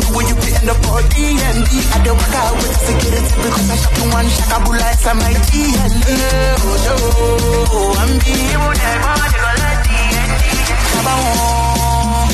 The 0.00 0.08
way 0.14 0.24
you 0.28 0.36
be 0.38 0.48
in 0.54 0.64
the 0.66 0.76
body 0.86 1.26
and 1.48 1.60
D. 1.66 1.70
I 1.94 1.98
don't 2.04 2.18
work 2.18 2.34
out 2.34 2.54
with 2.56 2.76
security 2.78 3.34
because 3.42 3.68
I 3.70 3.76
shot 3.76 3.94
you 3.98 4.06
one 4.12 4.28
shakabula 4.28 4.88
it's 4.94 5.06
a 5.06 5.12
my 5.14 5.34
G 5.48 5.72
D. 5.74 6.08
Oh, 7.70 8.00
I'm 8.00 8.12
B. 8.22 8.26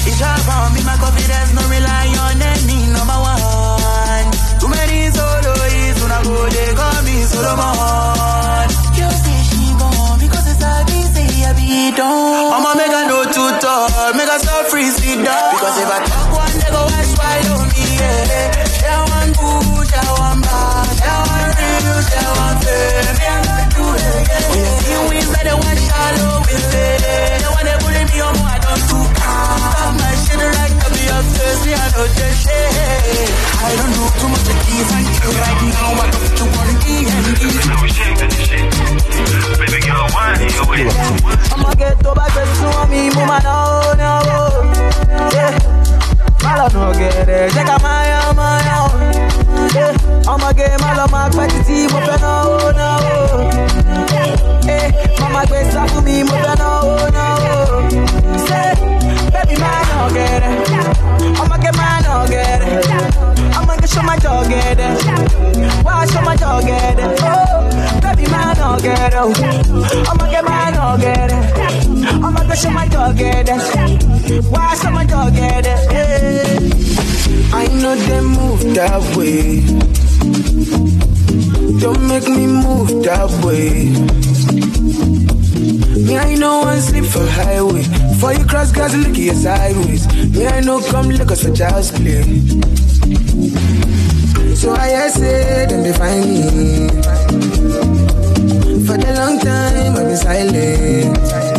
It's 0.07 0.21
all 0.23 0.39
about 0.47 0.71
me, 0.75 0.81
my 0.85 0.95
confidence, 1.01 1.51
no 1.55 1.63
rely 1.67 2.07
on 2.23 2.39
any 2.39 2.87
number 2.93 3.19
one. 3.19 4.27
Too 4.61 4.69
many 4.69 5.11
soloists, 5.11 5.99
when 6.03 6.13
I 6.13 6.23
go, 6.23 6.47
they 6.55 6.71
call 6.77 7.03
me 7.03 7.17
Solomon. 7.25 8.69
You 8.95 9.09
say 9.11 9.39
she 9.49 9.75
gone 9.75 10.19
because 10.21 10.47
it's 10.47 10.63
a 10.63 10.85
busy, 10.87 11.27
I 11.43 11.51
be 11.59 11.91
done. 11.97 12.53
I'ma 12.53 12.79
make 12.79 12.95
a 12.95 13.03
no 13.11 13.25
too 13.27 13.51
tall, 13.59 14.13
I 31.75 31.91
know 31.95 32.07
this 32.07 32.43
shit. 32.43 33.31
I 33.59 33.77
don't 33.77 33.93
do 33.95 34.05
too 34.21 34.29
much 34.29 34.47
of 34.47 34.59
these, 34.67 34.91
and 34.95 35.07
you 35.09 35.31
right 35.35 35.61
now, 35.75 35.99
I 35.99 36.11
don't 36.11 36.23
put 36.23 36.39
you 36.39 36.47
on 36.55 36.69
D 36.81 36.87
and 37.11 37.27
D. 37.35 38.55
Baby 39.59 39.79
girl, 39.87 40.07
why 40.15 40.37
you 40.39 40.65
with 40.69 40.95
I'ma 41.53 41.75
get 41.75 41.99
to 42.01 42.11
back 42.15 42.33
to 42.35 42.43
me, 42.91 43.11
mama 43.11 43.39
no 43.43 43.57
no. 43.99 44.13
Yeah. 45.33 45.53
Malo 46.43 46.69
no 46.69 46.93
get 46.93 47.29
it, 47.29 47.53
check 47.53 47.69
out 47.69 47.83
my 47.83 48.29
own, 48.29 48.37
my 48.37 49.44
Yeah. 49.75 49.93
I'ma 50.29 50.53
get 50.53 50.81
malo 50.81 51.07
my 51.09 51.29
quantity, 51.31 51.87
mo 51.93 51.99
fe 52.07 52.17
no 52.25 52.35
no. 52.79 52.91
Eh, 54.67 54.89
mama 55.21 55.45
get 55.47 55.71
stuff 55.71 55.91
to 55.95 56.01
me, 56.03 56.23
mo 56.23 56.35
fe 56.43 56.55
no 56.63 56.71
no. 57.17 57.27
Say, 58.47 58.75
baby 59.33 59.57
man 59.61 59.83
no 59.91 60.01
get 60.15 60.43
it. 60.43 60.57
I'ma 61.41 61.57
get 61.59 61.75
man 61.77 62.03
no 62.05 62.27
get 62.29 62.63
it. 62.63 62.87
I'ma 63.57 63.77
get 63.77 63.91
show 63.91 64.03
my 64.03 64.17
dog 64.17 64.49
get 64.49 64.79
it. 64.79 65.85
Why 65.85 66.07
show 66.07 66.23
my 66.23 66.37
dog 66.37 66.65
get 66.65 66.99
it? 66.99 67.21
Oh, 67.23 68.01
baby 68.01 68.27
man 68.31 68.57
no 68.57 68.79
get 68.81 69.13
it. 69.13 70.09
I'ma 70.09 70.27
get 70.31 70.45
man 70.45 70.73
no 70.75 70.97
get 70.99 71.31
it. 71.31 71.45
I'ma 72.25 72.45
go 72.49 72.55
show 72.55 72.71
my 72.71 72.89
dog 72.89 73.17
get 73.19 73.49
it. 73.49 74.45
Why 74.51 74.75
show 74.81 74.91
my 74.91 75.05
dog 75.05 75.35
get 75.35 75.67
it? 75.67 75.79
Yeah. 75.93 77.55
I 77.57 77.67
know 77.69 77.95
they 77.95 78.21
move 78.21 78.75
that 78.75 79.01
way. 79.17 79.44
Don't 81.81 82.09
make 82.09 82.27
me 82.29 82.47
move 82.47 83.05
that 83.05 83.29
way. 83.45 83.91
Me, 86.07 86.17
I 86.17 86.35
know 86.37 86.61
one 86.61 86.81
sleep 86.81 87.05
for 87.05 87.27
highway. 87.27 87.83
For 88.21 88.33
you 88.33 88.45
cross 88.47 88.73
gas, 88.73 88.95
look 88.95 89.09
at 89.09 89.17
your 89.19 89.35
sideways. 89.35 90.07
Me, 90.33 90.47
I 90.47 90.61
know 90.61 90.81
come 90.91 91.09
look 91.11 91.31
at 91.31 91.33
us 91.33 91.45
a 91.45 91.53
child's 91.55 91.91
play. 91.91 92.23
So 94.55 94.73
I 94.73 95.09
say, 95.09 95.67
them 95.69 95.83
they 95.83 95.93
find 95.93 96.25
me. 96.27 96.89
For 98.87 98.97
the 98.97 99.13
long 99.19 99.39
time, 99.41 99.97
I've 99.97 100.07
been 100.07 100.17
silent. 100.17 101.54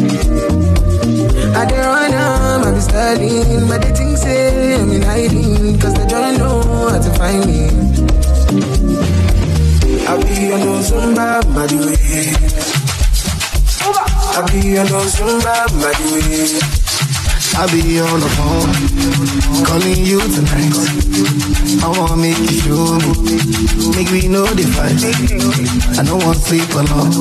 I 1.56 1.66
dey 1.66 1.80
run 1.80 2.14
am, 2.14 2.64
I 2.64 2.72
be 2.74 2.80
studying, 2.80 3.68
but 3.68 3.82
they 3.82 3.92
think 3.92 4.18
say 4.18 4.76
I'm 4.76 4.92
in 4.92 5.02
hiding, 5.02 5.80
cause 5.80 5.94
they 5.94 6.06
don't 6.08 6.38
know 6.38 6.62
how 6.90 7.00
to 7.00 7.12
find 7.20 7.46
me. 7.46 7.68
I 10.08 10.16
be 10.22 10.54
on 10.54 10.60
no 10.60 10.80
Zumba, 10.80 11.42
by 11.54 11.66
the 11.68 11.78
way. 11.86 11.96
I 14.38 14.42
be 14.52 14.78
on 14.78 14.86
no 14.88 15.00
Zumba, 15.16 15.56
by 15.82 15.92
the 15.98 16.06
way. 16.14 16.85
I 17.58 17.68
be 17.72 18.00
on 18.02 18.20
the 18.20 18.28
phone, 18.36 18.72
calling 19.64 20.06
you 20.06 20.20
tonight. 20.36 20.76
I 21.82 21.88
wanna 21.88 22.18
make 22.18 22.38
you 22.38 22.60
show 22.60 23.00
me, 23.00 23.16
make 23.96 24.12
know 24.28 24.46
the 24.46 24.66
fight. 24.76 25.00
I 25.98 26.04
don't 26.04 26.22
want 26.26 26.38
to 26.38 26.44
sleep 26.44 26.70
alone, 26.76 27.16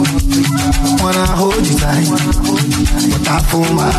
wanna 0.98 1.26
hold 1.38 1.64
you 1.64 1.78
tight, 1.78 2.10
but 3.10 3.28
I 3.28 3.38
fool 3.46 3.70
my 3.74 3.92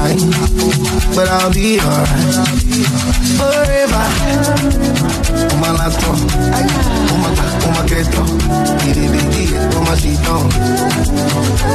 but 1.15 1.29
I'll 1.29 1.53
be 1.53 1.79
alright. 1.79 2.64
Forever, 2.75 4.03
on 5.53 5.59
my 5.61 5.71
laptop, 5.71 6.19
on 6.19 7.19
my 7.23 7.31
on 7.63 7.71
my 7.71 7.83
keto, 7.87 8.21
get 8.83 8.97
it, 8.99 9.11
get 9.15 9.31
it, 9.31 9.75
on 9.75 9.83
my 9.85 9.95
sheet 9.95 10.27
on. 10.27 10.51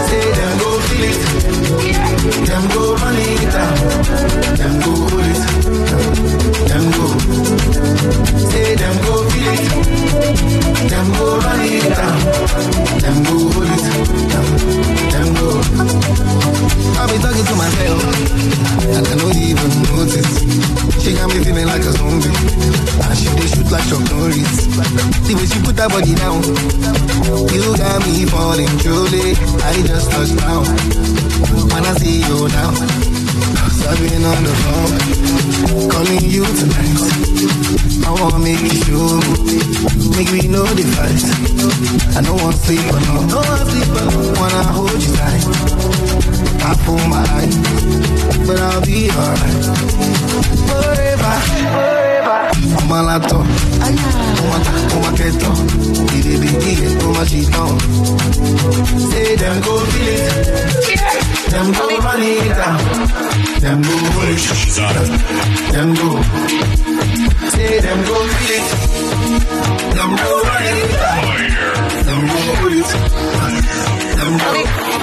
Say 0.08 0.26
them 0.36 0.52
go 0.60 0.70
feel 0.84 1.04
it, 1.08 1.20
them 2.44 2.64
go 2.68 2.82
run 3.00 3.16
it 3.16 3.48
down. 3.48 3.74
Them 4.60 4.74
go 4.84 4.92
hold 5.08 5.24
it, 5.24 5.40
them 6.68 6.84
go. 6.92 7.06
Say 8.50 8.68
them 8.76 8.96
go 9.00 9.12
feel 9.30 9.56
it, 9.56 9.64
them 10.90 11.08
go 11.16 11.26
run 11.40 11.60
it 11.64 11.88
down. 11.96 12.18
Them 13.00 13.16
go 13.24 13.36
hold 13.56 13.72
it, 13.72 13.84
them 15.12 15.28
go. 15.32 15.48
I 16.92 17.02
be 17.08 17.16
talking 17.24 17.46
to 17.48 17.54
myself, 17.56 18.00
and 18.84 19.06
I 19.08 19.14
don't 19.16 19.36
even 19.36 19.70
notice. 19.96 20.89
She 20.98 21.14
got 21.14 21.30
me 21.30 21.38
feeling 21.44 21.66
like 21.66 21.86
a 21.86 21.92
zombie, 21.94 22.34
and 22.34 23.14
she 23.14 23.30
they 23.38 23.46
shoot 23.46 23.70
like 23.70 23.86
Chuck 23.86 24.02
Norris. 24.10 24.66
The 25.22 25.32
way 25.38 25.46
she 25.46 25.58
put 25.62 25.76
that 25.78 25.90
body 25.94 26.14
down, 26.18 26.42
you 27.54 27.62
got 27.78 28.02
me 28.02 28.26
falling 28.26 28.74
truly. 28.82 29.38
I 29.62 29.78
just 29.86 30.10
touched 30.10 30.36
down 30.42 30.66
when 31.70 31.84
I 31.86 31.94
see 32.02 32.26
you 32.26 32.48
now. 32.50 32.74
I've 33.90 33.98
been 33.98 34.24
on 34.24 34.42
the 34.42 34.54
phone, 34.62 35.90
calling 35.90 36.24
you 36.26 36.44
tonight. 36.58 37.20
I 38.06 38.10
wanna 38.10 38.38
make 38.38 38.60
you 38.60 38.74
show 38.82 39.70
make 40.20 40.30
we 40.32 40.48
know 40.48 40.66
the 40.76 40.84
fight. 40.94 41.24
I 42.16 42.20
don't 42.20 42.36
want 42.42 42.56
sleep 42.56 42.84
alone. 42.92 43.28
Wanna 44.36 44.62
hold 44.74 45.00
you 45.00 45.12
tight, 45.16 45.44
I 46.62 46.74
pull 46.84 47.02
my 47.08 47.22
eye, 47.38 47.50
but 48.46 48.58
I'll 48.60 48.82
be 48.84 49.10
alright. 49.10 49.64
Forever, 50.68 51.34
forever. 51.74 52.38
I'm 52.78 52.90
a 52.90 53.00
lato, 53.08 53.38
I'm 53.84 53.96
a, 53.98 54.58
I'm 54.90 55.04
a 55.06 55.10
keto. 55.18 55.50
Didi 56.10 56.34
didi, 56.42 56.72
I'm 56.86 57.16
a 57.16 57.24
chito. 57.30 57.64
Say 59.10 59.36
them 59.36 59.56
go 59.62 59.74
feel 59.90 60.08
it, 60.10 60.34
them 61.50 61.68
go 61.72 61.84
run 62.04 62.22
it 62.22 62.48
down, 62.58 62.78
them 63.60 63.78
go 63.82 63.94
hold 64.14 64.30
it, 64.30 64.40
them 65.72 65.90
go. 65.94 66.08
Say 67.50 67.80
them 67.80 68.00
go 68.08 68.16
feel 68.34 68.52
it, 68.56 68.66
them 69.94 70.10
go 70.16 70.30
run 70.42 70.64
it 70.64 70.90
them 72.10 72.26
go 72.26 72.38
hold 72.58 72.72
it, 72.72 72.88
them 74.18 74.32
go. 74.38 74.99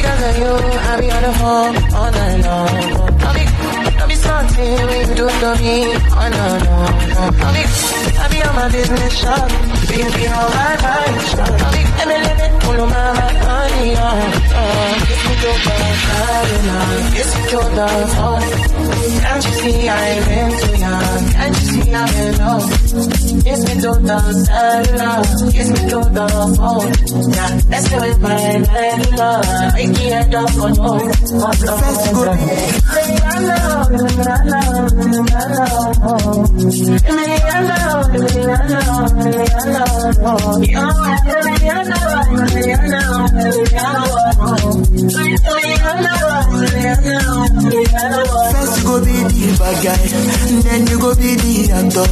Because 0.00 0.22
of 0.30 0.38
you, 0.38 0.52
I 0.88 0.98
be 0.98 1.10
on 1.10 1.22
the 1.22 1.32
phone 1.40 1.76
all 1.94 2.10
night 2.10 2.40
long. 2.46 3.18
Don't 3.18 3.34
be, 3.36 3.44
don't 3.98 4.08
be 4.08 4.14
salty 4.14 4.68
when 4.86 5.08
you 5.10 5.14
do 5.14 5.28
it 5.28 5.40
to 5.40 5.50
me. 5.60 5.76
Oh 6.16 6.28
no, 6.36 6.44
no, 6.56 6.74
no. 7.12 7.30
Don't 7.36 7.52
be, 7.52 7.62
I 8.16 8.28
be 8.32 8.42
on 8.42 8.54
my 8.56 8.68
business 8.72 9.12
shop. 9.12 9.69
Be 9.90 9.96
be 9.96 10.26
on 10.28 10.48
my 10.54 10.76
my 10.82 11.74
on. 13.96 14.18
Uh, 14.54 14.94
kiss 15.06 15.22
me. 15.26 15.34
Can't 19.20 19.44
you 19.44 19.52
you 19.52 19.80
in 29.00 29.16
love? 29.16 29.74
Me 29.74 29.86
me. 29.86 30.12
I 30.12 30.24
go 33.40 33.70
First 48.50 48.78
you 48.78 48.84
go 48.84 48.98
be 49.04 49.14
the 49.30 49.56
bad 49.58 49.76
guy, 49.84 50.02
then 50.66 50.86
you 50.90 50.98
go 50.98 51.14
be 51.14 51.34
the 51.38 51.70
actor. 51.70 52.06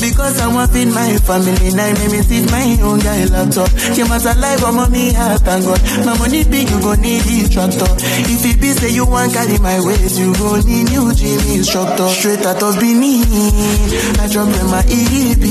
Because 0.00 0.40
I 0.40 0.48
want 0.48 0.70
feed 0.72 0.88
my 0.88 1.12
family, 1.20 1.70
now 1.76 1.92
make 1.92 2.26
me 2.28 2.38
my 2.48 2.64
own 2.82 2.98
guy 3.00 3.24
laptop. 3.28 3.68
You 3.96 4.06
must 4.08 4.24
alive, 4.26 4.64
I'm 4.64 4.78
on 4.78 4.90
me 4.90 5.12
heart, 5.12 5.42
thank 5.42 5.64
God. 5.64 5.80
My 6.06 6.16
money 6.18 6.44
big, 6.44 6.70
you 6.70 6.80
go 6.80 6.94
need 6.94 7.22
the 7.28 7.48
tractor. 7.52 7.90
If 8.24 8.44
it 8.48 8.60
be 8.60 8.72
say 8.72 8.90
you 8.90 9.04
want 9.06 9.32
carry 9.32 9.58
my 9.58 9.78
weight, 9.84 10.12
you 10.16 10.32
go 10.34 10.56
need 10.64 10.71
new 10.72 11.12
gym 11.12 11.40
instructor. 11.52 12.08
Straight 12.08 12.44
out 12.46 12.62
of 12.62 12.80
Benin, 12.80 13.24
I 14.18 14.28
drop 14.32 14.48
them 14.48 14.70
my 14.70 14.80
EP. 14.88 15.44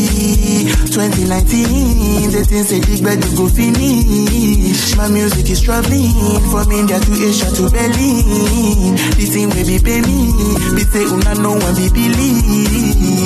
2019, 0.92 2.32
they 2.32 2.44
think 2.44 2.66
say 2.68 2.82
big 2.82 3.04
bed 3.04 3.22
go 3.38 3.48
finish. 3.48 4.96
My 4.98 5.08
music 5.08 5.50
is 5.50 5.62
traveling 5.62 6.12
from 6.50 6.72
India 6.72 7.00
to 7.00 7.12
Asia 7.14 7.50
to 7.56 7.70
Berlin. 7.70 8.96
This 9.16 9.34
thing 9.34 9.50
will 9.50 9.66
be 9.68 9.80
pay 9.80 10.02
me, 10.02 10.34
be 10.76 10.84
say 10.90 11.06
una 11.06 11.34
no 11.40 11.54
one 11.54 11.76
be 11.76 11.88
believe. 11.94 13.22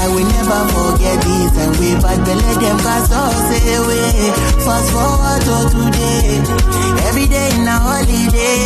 I 0.00 0.08
will 0.08 0.24
never 0.24 0.60
forget 0.72 1.20
this 1.22 1.52
and 1.60 1.76
we 1.78 1.94
back 2.00 2.18
the 2.24 2.34
let 2.34 2.56
them 2.60 2.78
cast 2.78 3.12
us 3.12 3.50
away. 3.76 4.32
Fast 4.64 4.88
forward 4.92 5.40
to 5.44 5.56
today, 5.70 6.40
every 7.08 7.26
day 7.26 7.48
in 7.54 7.68
a 7.68 7.76
holiday. 7.78 8.60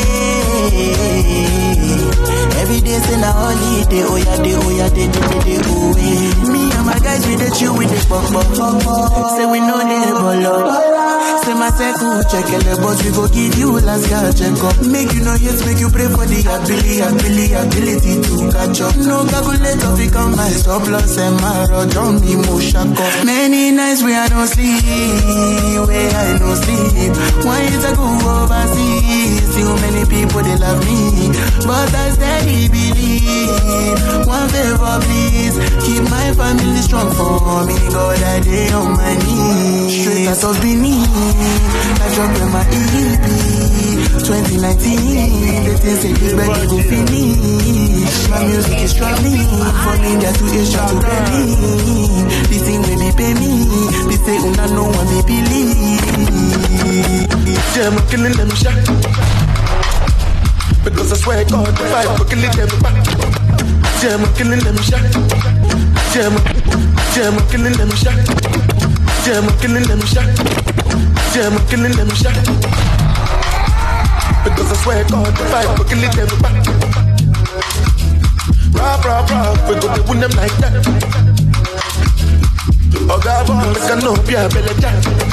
Every 2.62 2.80
day 2.80 2.97
in 3.12 3.20
a 3.22 3.30
holiday, 3.32 4.03
oh 4.09 4.16
yeah, 4.16 4.37
day, 4.43 4.55
oh 4.57 4.70
yeah, 4.70 4.89
day, 4.89 5.07
day, 5.11 5.20
day, 5.20 5.41
day, 5.45 5.59
oh 5.68 5.93
yeah. 5.99 6.53
Me 6.53 6.70
and 6.72 6.87
my 6.87 6.99
guys 6.99 7.26
we 7.26 7.37
the 7.37 7.51
chill 7.59 7.76
with 7.76 7.91
the 7.91 8.01
pop 8.09 8.24
pop. 8.32 9.37
Say 9.37 9.45
we 9.47 9.61
know 9.61 9.78
the 9.78 10.12
bolo. 10.16 10.55
Say 10.72 10.93
my 11.64 11.70
circle 11.70 12.22
check 12.28 12.48
it, 12.48 12.64
but 12.80 12.96
we 13.05 13.11
go 13.12 13.28
give 13.28 13.57
you 13.59 13.72
last 13.80 14.09
guy 14.09 14.30
check 14.32 14.57
up. 14.64 14.76
Make 14.84 15.12
you 15.12 15.24
know 15.24 15.36
yes, 15.36 15.64
make 15.64 15.80
you 15.80 15.88
pray 15.88 16.09
for 16.09 16.24
the 16.26 16.40
ability, 16.44 17.00
ability, 17.00 17.52
ability 17.52 18.12
to 18.24 18.34
catch 18.52 18.80
up. 18.80 18.96
No 18.96 19.24
calculator 19.24 19.92
fi 19.96 20.07
come 20.11 20.36
my 20.36 20.48
stop 20.50 20.86
loss 20.88 21.16
and 21.18 21.36
my 21.40 21.66
road 21.70 21.90
don't 21.90 22.20
be 22.20 22.34
shack. 22.61 22.88
Many 23.24 23.72
nights 23.72 24.02
we 24.02 24.14
I 24.14 24.28
don't 24.28 24.48
sleep, 24.48 25.88
where 25.88 26.11
I 26.12 26.38
don't 26.38 26.57
sleep. 26.57 27.12
Why 27.44 27.61
is 27.68 27.84
I 27.84 27.92
go 27.96 28.05
overseas? 28.05 29.55
How 29.64 29.74
many 29.80 30.05
people 30.07 30.42
they 30.42 30.57
love 30.57 30.80
me, 30.84 31.32
but 31.66 31.90
I 31.94 32.11
steady 32.14 32.68
believe. 32.68 33.98
One 34.26 34.48
favor 34.48 34.96
please, 35.02 35.57
keep 35.82 36.02
my 36.11 36.28
family 36.38 36.80
strong 36.84 37.11
for 37.11 37.64
me. 37.66 37.74
God 37.90 38.22
I 38.22 38.40
day 38.40 38.68
on 38.72 38.92
my 38.96 39.14
knees. 39.24 40.05
Straight 40.05 40.28
out 40.28 40.44
of 40.44 40.61
Benin, 40.62 40.93
I 40.95 42.07
drop 42.14 42.36
in 42.38 42.49
my 42.55 42.62
EP. 42.70 43.24
2019, 44.24 45.66
the 45.66 45.74
things 45.82 46.01
say 46.01 46.12
big 46.14 46.32
they 46.38 46.66
go 46.70 46.78
finish. 46.80 48.28
My 48.30 48.40
music 48.47 48.78
is 48.80 48.95
traveling 48.95 49.42
from 49.82 50.01
India 50.07 50.32
to 50.32 50.45
Asia 50.55 50.80
to 50.86 50.97
Berlin. 51.03 52.24
This 52.49 52.62
thing 52.62 52.80
will 52.80 52.99
be 52.99 53.11
pay 53.18 53.34
me, 53.34 53.66
they 54.09 54.18
say 54.22 54.38
una 54.38 54.66
no 54.72 54.84
one 54.88 55.09
may 55.12 55.22
believe. 55.26 55.74
Yeah, 57.74 57.90
I'm 57.90 57.99
killing 58.09 58.32
them 58.38 58.51
shot. 58.55 58.78
Because 60.84 61.12
I 61.12 61.16
swear 61.16 61.45
God, 61.45 61.74
vibe, 61.74 62.18
we're 62.18 62.28
killing 62.30 62.55
them 62.55 62.70
back. 62.80 62.97
Yeah, 64.03 64.14
I'm 64.14 64.24
killing 64.36 64.61
them 64.61 64.76
shot. 64.78 65.05
I'm, 66.14 66.36
yeah, 67.16 67.28
I'm 67.28 67.38
killing 67.51 67.74
them 67.74 67.90
shot. 67.99 68.73
Yeah, 69.26 69.38
I'm 69.38 69.48
killing 69.58 69.84
them 69.84 70.00
shot. 70.00 70.26
Yeah, 71.34 71.48
I'm 71.48 71.56
killing 71.68 71.92
them 71.96 72.10
shot. 72.10 72.36
Because 74.44 74.70
I 74.70 74.76
swear 74.82 75.04
God, 75.08 75.32
the 75.32 75.44
vibe, 75.48 75.78
we're 75.78 75.88
killing 75.88 76.12
them 76.12 76.28
back. 76.42 76.52
Rah, 78.74 79.00
rah, 79.02 79.24
rah, 79.30 79.68
we 79.68 79.80
go 79.80 79.94
to 79.94 80.02
win 80.10 80.20
them 80.20 80.30
like 80.32 80.52
that. 80.60 80.74
Oh, 83.08 83.18
God, 83.24 83.46
boy, 83.46 83.64
a 83.64 83.96
no, 84.04 84.12
be 84.26 84.34
a 84.34 84.48
belly 84.50 84.74
jack. 84.78 85.24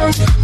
Oh 0.00 0.37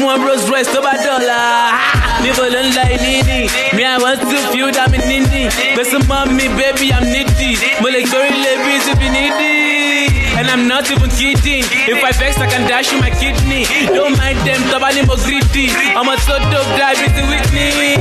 one 0.00 0.22
Rolls 0.22 0.48
Royce 0.48 0.70
to 0.72 0.80
my 0.80 0.96
dollar. 0.96 1.76
People 2.24 2.50
don't 2.50 2.74
like 2.74 3.00
Nini. 3.00 3.50
Me, 3.76 3.84
I 3.84 3.98
want 4.00 4.20
to 4.20 4.38
feel 4.50 4.72
that 4.72 4.88
I'm 4.88 4.96
Nini. 5.04 5.50
But 5.76 5.86
some 5.86 6.06
mommy, 6.08 6.48
baby, 6.56 6.92
I'm 6.92 7.04
needy. 7.04 7.58
But 7.82 7.92
like, 7.92 8.06
sorry, 8.08 8.30
ladies, 8.32 8.88
if 8.88 8.98
you 9.02 9.10
needy. 9.12 10.24
And 10.34 10.50
I'm 10.50 10.66
not 10.66 10.90
even 10.90 11.10
kidding. 11.14 11.62
If 11.86 12.02
I 12.02 12.10
vex, 12.10 12.38
I 12.42 12.50
can 12.50 12.66
dash 12.66 12.90
you 12.90 12.98
my 12.98 13.10
kidney. 13.10 13.70
Don't 13.86 14.18
mind 14.18 14.42
them, 14.42 14.58
Tabani 14.66 15.06
mo 15.06 15.14
greedy. 15.22 15.70
I'm 15.94 16.10
a 16.10 16.18
so 16.18 16.34
dope, 16.50 16.66
drive 16.74 16.98
it 16.98 17.14
with 17.14 17.48
me. 17.54 17.94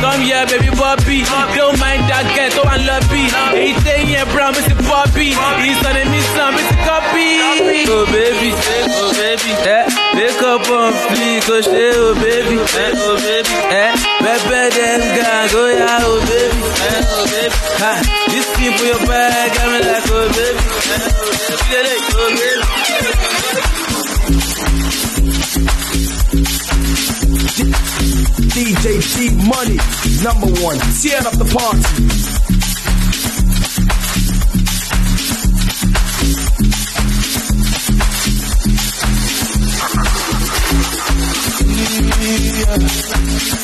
Come 0.00 0.24
here, 0.24 0.48
baby 0.48 0.72
Bobby. 0.72 1.28
Don't 1.52 1.76
mind 1.76 2.08
that 2.08 2.24
girl, 2.32 2.50
so 2.56 2.62
I 2.64 2.80
love 2.80 3.04
it. 3.12 3.28
He 3.52 3.76
yeah, 4.24 4.32
brown, 4.32 4.52
Mr. 4.54 4.76
Bobby. 4.88 5.26
He's 5.32 5.84
on 5.86 5.96
a 5.96 6.04
miss, 6.10 6.28
Mr. 6.34 6.76
Copy. 6.84 7.28
Oh, 7.86 8.06
baby, 8.10 8.50
oh, 8.54 9.12
baby. 9.12 9.50
Eh, 9.68 9.84
wake 10.14 10.42
up 10.42 10.68
on 10.70 10.92
fleek, 10.92 11.48
oh, 11.48 11.60
shit, 11.60 11.94
oh, 11.96 12.14
baby. 12.14 12.56
Eh, 12.58 12.92
oh, 12.94 13.16
baby. 13.16 13.54
Eh, 13.74 13.92
pepper 14.20 14.70
them 14.74 15.00
gang, 15.16 15.48
oh, 15.52 15.68
yeah, 15.68 15.98
oh, 16.02 16.18
baby. 16.28 16.60
Eh, 16.64 17.04
oh, 17.04 17.24
baby. 17.32 17.56
Ha, 17.80 17.92
this 18.28 18.46
thing 18.56 18.74
for 18.78 18.84
your 18.84 19.00
bag, 19.06 19.50
I'm 19.60 19.72
like, 19.82 20.08
oh, 20.08 20.28
baby. 20.32 20.62
Eh, 20.94 21.08
oh, 21.14 21.30
baby. 21.70 21.94
Oh, 22.14 22.30
baby. 22.34 23.74
DJ 28.54 29.00
Dee 29.16 29.30
Money, 29.48 29.78
number 30.22 30.46
one, 30.62 30.78
tearing 31.00 31.26
up 31.26 31.32
the 31.34 31.44
party. 31.52 32.43
yeah. 42.66 43.63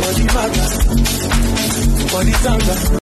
Body 0.00 0.24
matter, 0.34 0.66
body 2.12 2.32
tanga. 2.42 2.84